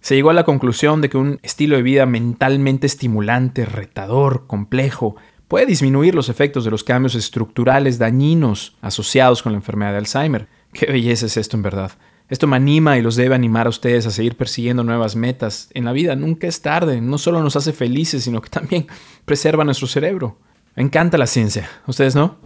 Se 0.00 0.14
llegó 0.14 0.30
a 0.30 0.34
la 0.34 0.44
conclusión 0.44 1.00
de 1.00 1.08
que 1.08 1.16
un 1.16 1.40
estilo 1.42 1.74
de 1.74 1.82
vida 1.82 2.06
mentalmente 2.06 2.86
estimulante, 2.86 3.64
retador, 3.64 4.46
complejo, 4.46 5.16
puede 5.48 5.66
disminuir 5.66 6.14
los 6.14 6.28
efectos 6.28 6.64
de 6.64 6.70
los 6.70 6.84
cambios 6.84 7.14
estructurales 7.14 7.98
dañinos 7.98 8.76
asociados 8.80 9.42
con 9.42 9.52
la 9.52 9.58
enfermedad 9.58 9.92
de 9.92 9.98
Alzheimer. 9.98 10.48
Qué 10.72 10.86
belleza 10.86 11.26
es 11.26 11.36
esto 11.36 11.56
en 11.56 11.62
verdad. 11.62 11.92
Esto 12.28 12.48
me 12.48 12.56
anima 12.56 12.98
y 12.98 13.02
los 13.02 13.14
debe 13.14 13.36
animar 13.36 13.66
a 13.66 13.70
ustedes 13.70 14.04
a 14.06 14.10
seguir 14.10 14.36
persiguiendo 14.36 14.82
nuevas 14.82 15.14
metas. 15.14 15.68
En 15.74 15.84
la 15.84 15.92
vida 15.92 16.16
nunca 16.16 16.48
es 16.48 16.60
tarde, 16.60 17.00
no 17.00 17.18
solo 17.18 17.40
nos 17.42 17.54
hace 17.54 17.72
felices, 17.72 18.24
sino 18.24 18.40
que 18.42 18.50
también 18.50 18.88
preserva 19.24 19.64
nuestro 19.64 19.86
cerebro. 19.86 20.38
Me 20.74 20.82
encanta 20.82 21.18
la 21.18 21.28
ciencia, 21.28 21.70
¿ustedes 21.86 22.16
no? 22.16 22.38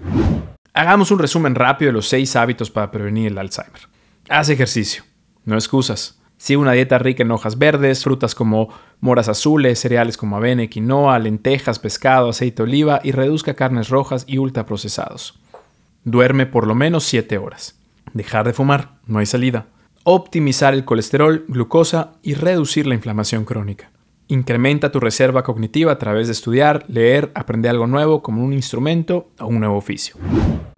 Hagamos 0.74 1.10
un 1.10 1.18
resumen 1.18 1.54
rápido 1.54 1.88
de 1.88 1.94
los 1.94 2.08
seis 2.08 2.36
hábitos 2.36 2.70
para 2.70 2.90
prevenir 2.90 3.32
el 3.32 3.38
Alzheimer. 3.38 3.88
Haz 4.28 4.50
ejercicio, 4.50 5.02
no 5.44 5.54
excusas. 5.54 6.19
Sigue 6.40 6.56
una 6.56 6.72
dieta 6.72 6.98
rica 6.98 7.22
en 7.22 7.32
hojas 7.32 7.58
verdes, 7.58 8.02
frutas 8.02 8.34
como 8.34 8.70
moras 9.00 9.28
azules, 9.28 9.78
cereales 9.78 10.16
como 10.16 10.38
avena, 10.38 10.66
quinoa, 10.68 11.18
lentejas, 11.18 11.78
pescado, 11.78 12.30
aceite 12.30 12.62
de 12.62 12.62
oliva 12.62 13.00
y 13.04 13.12
reduzca 13.12 13.52
carnes 13.52 13.90
rojas 13.90 14.24
y 14.26 14.38
ultraprocesados. 14.38 15.38
Duerme 16.04 16.46
por 16.46 16.66
lo 16.66 16.74
menos 16.74 17.04
7 17.04 17.36
horas. 17.36 17.78
Dejar 18.14 18.46
de 18.46 18.54
fumar, 18.54 18.92
no 19.06 19.18
hay 19.18 19.26
salida. 19.26 19.66
Optimizar 20.02 20.72
el 20.72 20.86
colesterol, 20.86 21.44
glucosa 21.46 22.12
y 22.22 22.32
reducir 22.32 22.86
la 22.86 22.94
inflamación 22.94 23.44
crónica. 23.44 23.90
Incrementa 24.30 24.92
tu 24.92 25.00
reserva 25.00 25.42
cognitiva 25.42 25.90
a 25.90 25.98
través 25.98 26.28
de 26.28 26.32
estudiar, 26.32 26.84
leer, 26.86 27.32
aprender 27.34 27.72
algo 27.72 27.88
nuevo 27.88 28.22
como 28.22 28.44
un 28.44 28.52
instrumento 28.52 29.28
o 29.40 29.46
un 29.46 29.58
nuevo 29.58 29.76
oficio. 29.76 30.14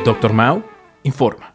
Doctor 0.04 0.32
Mao 0.32 0.64
informa. 1.02 1.49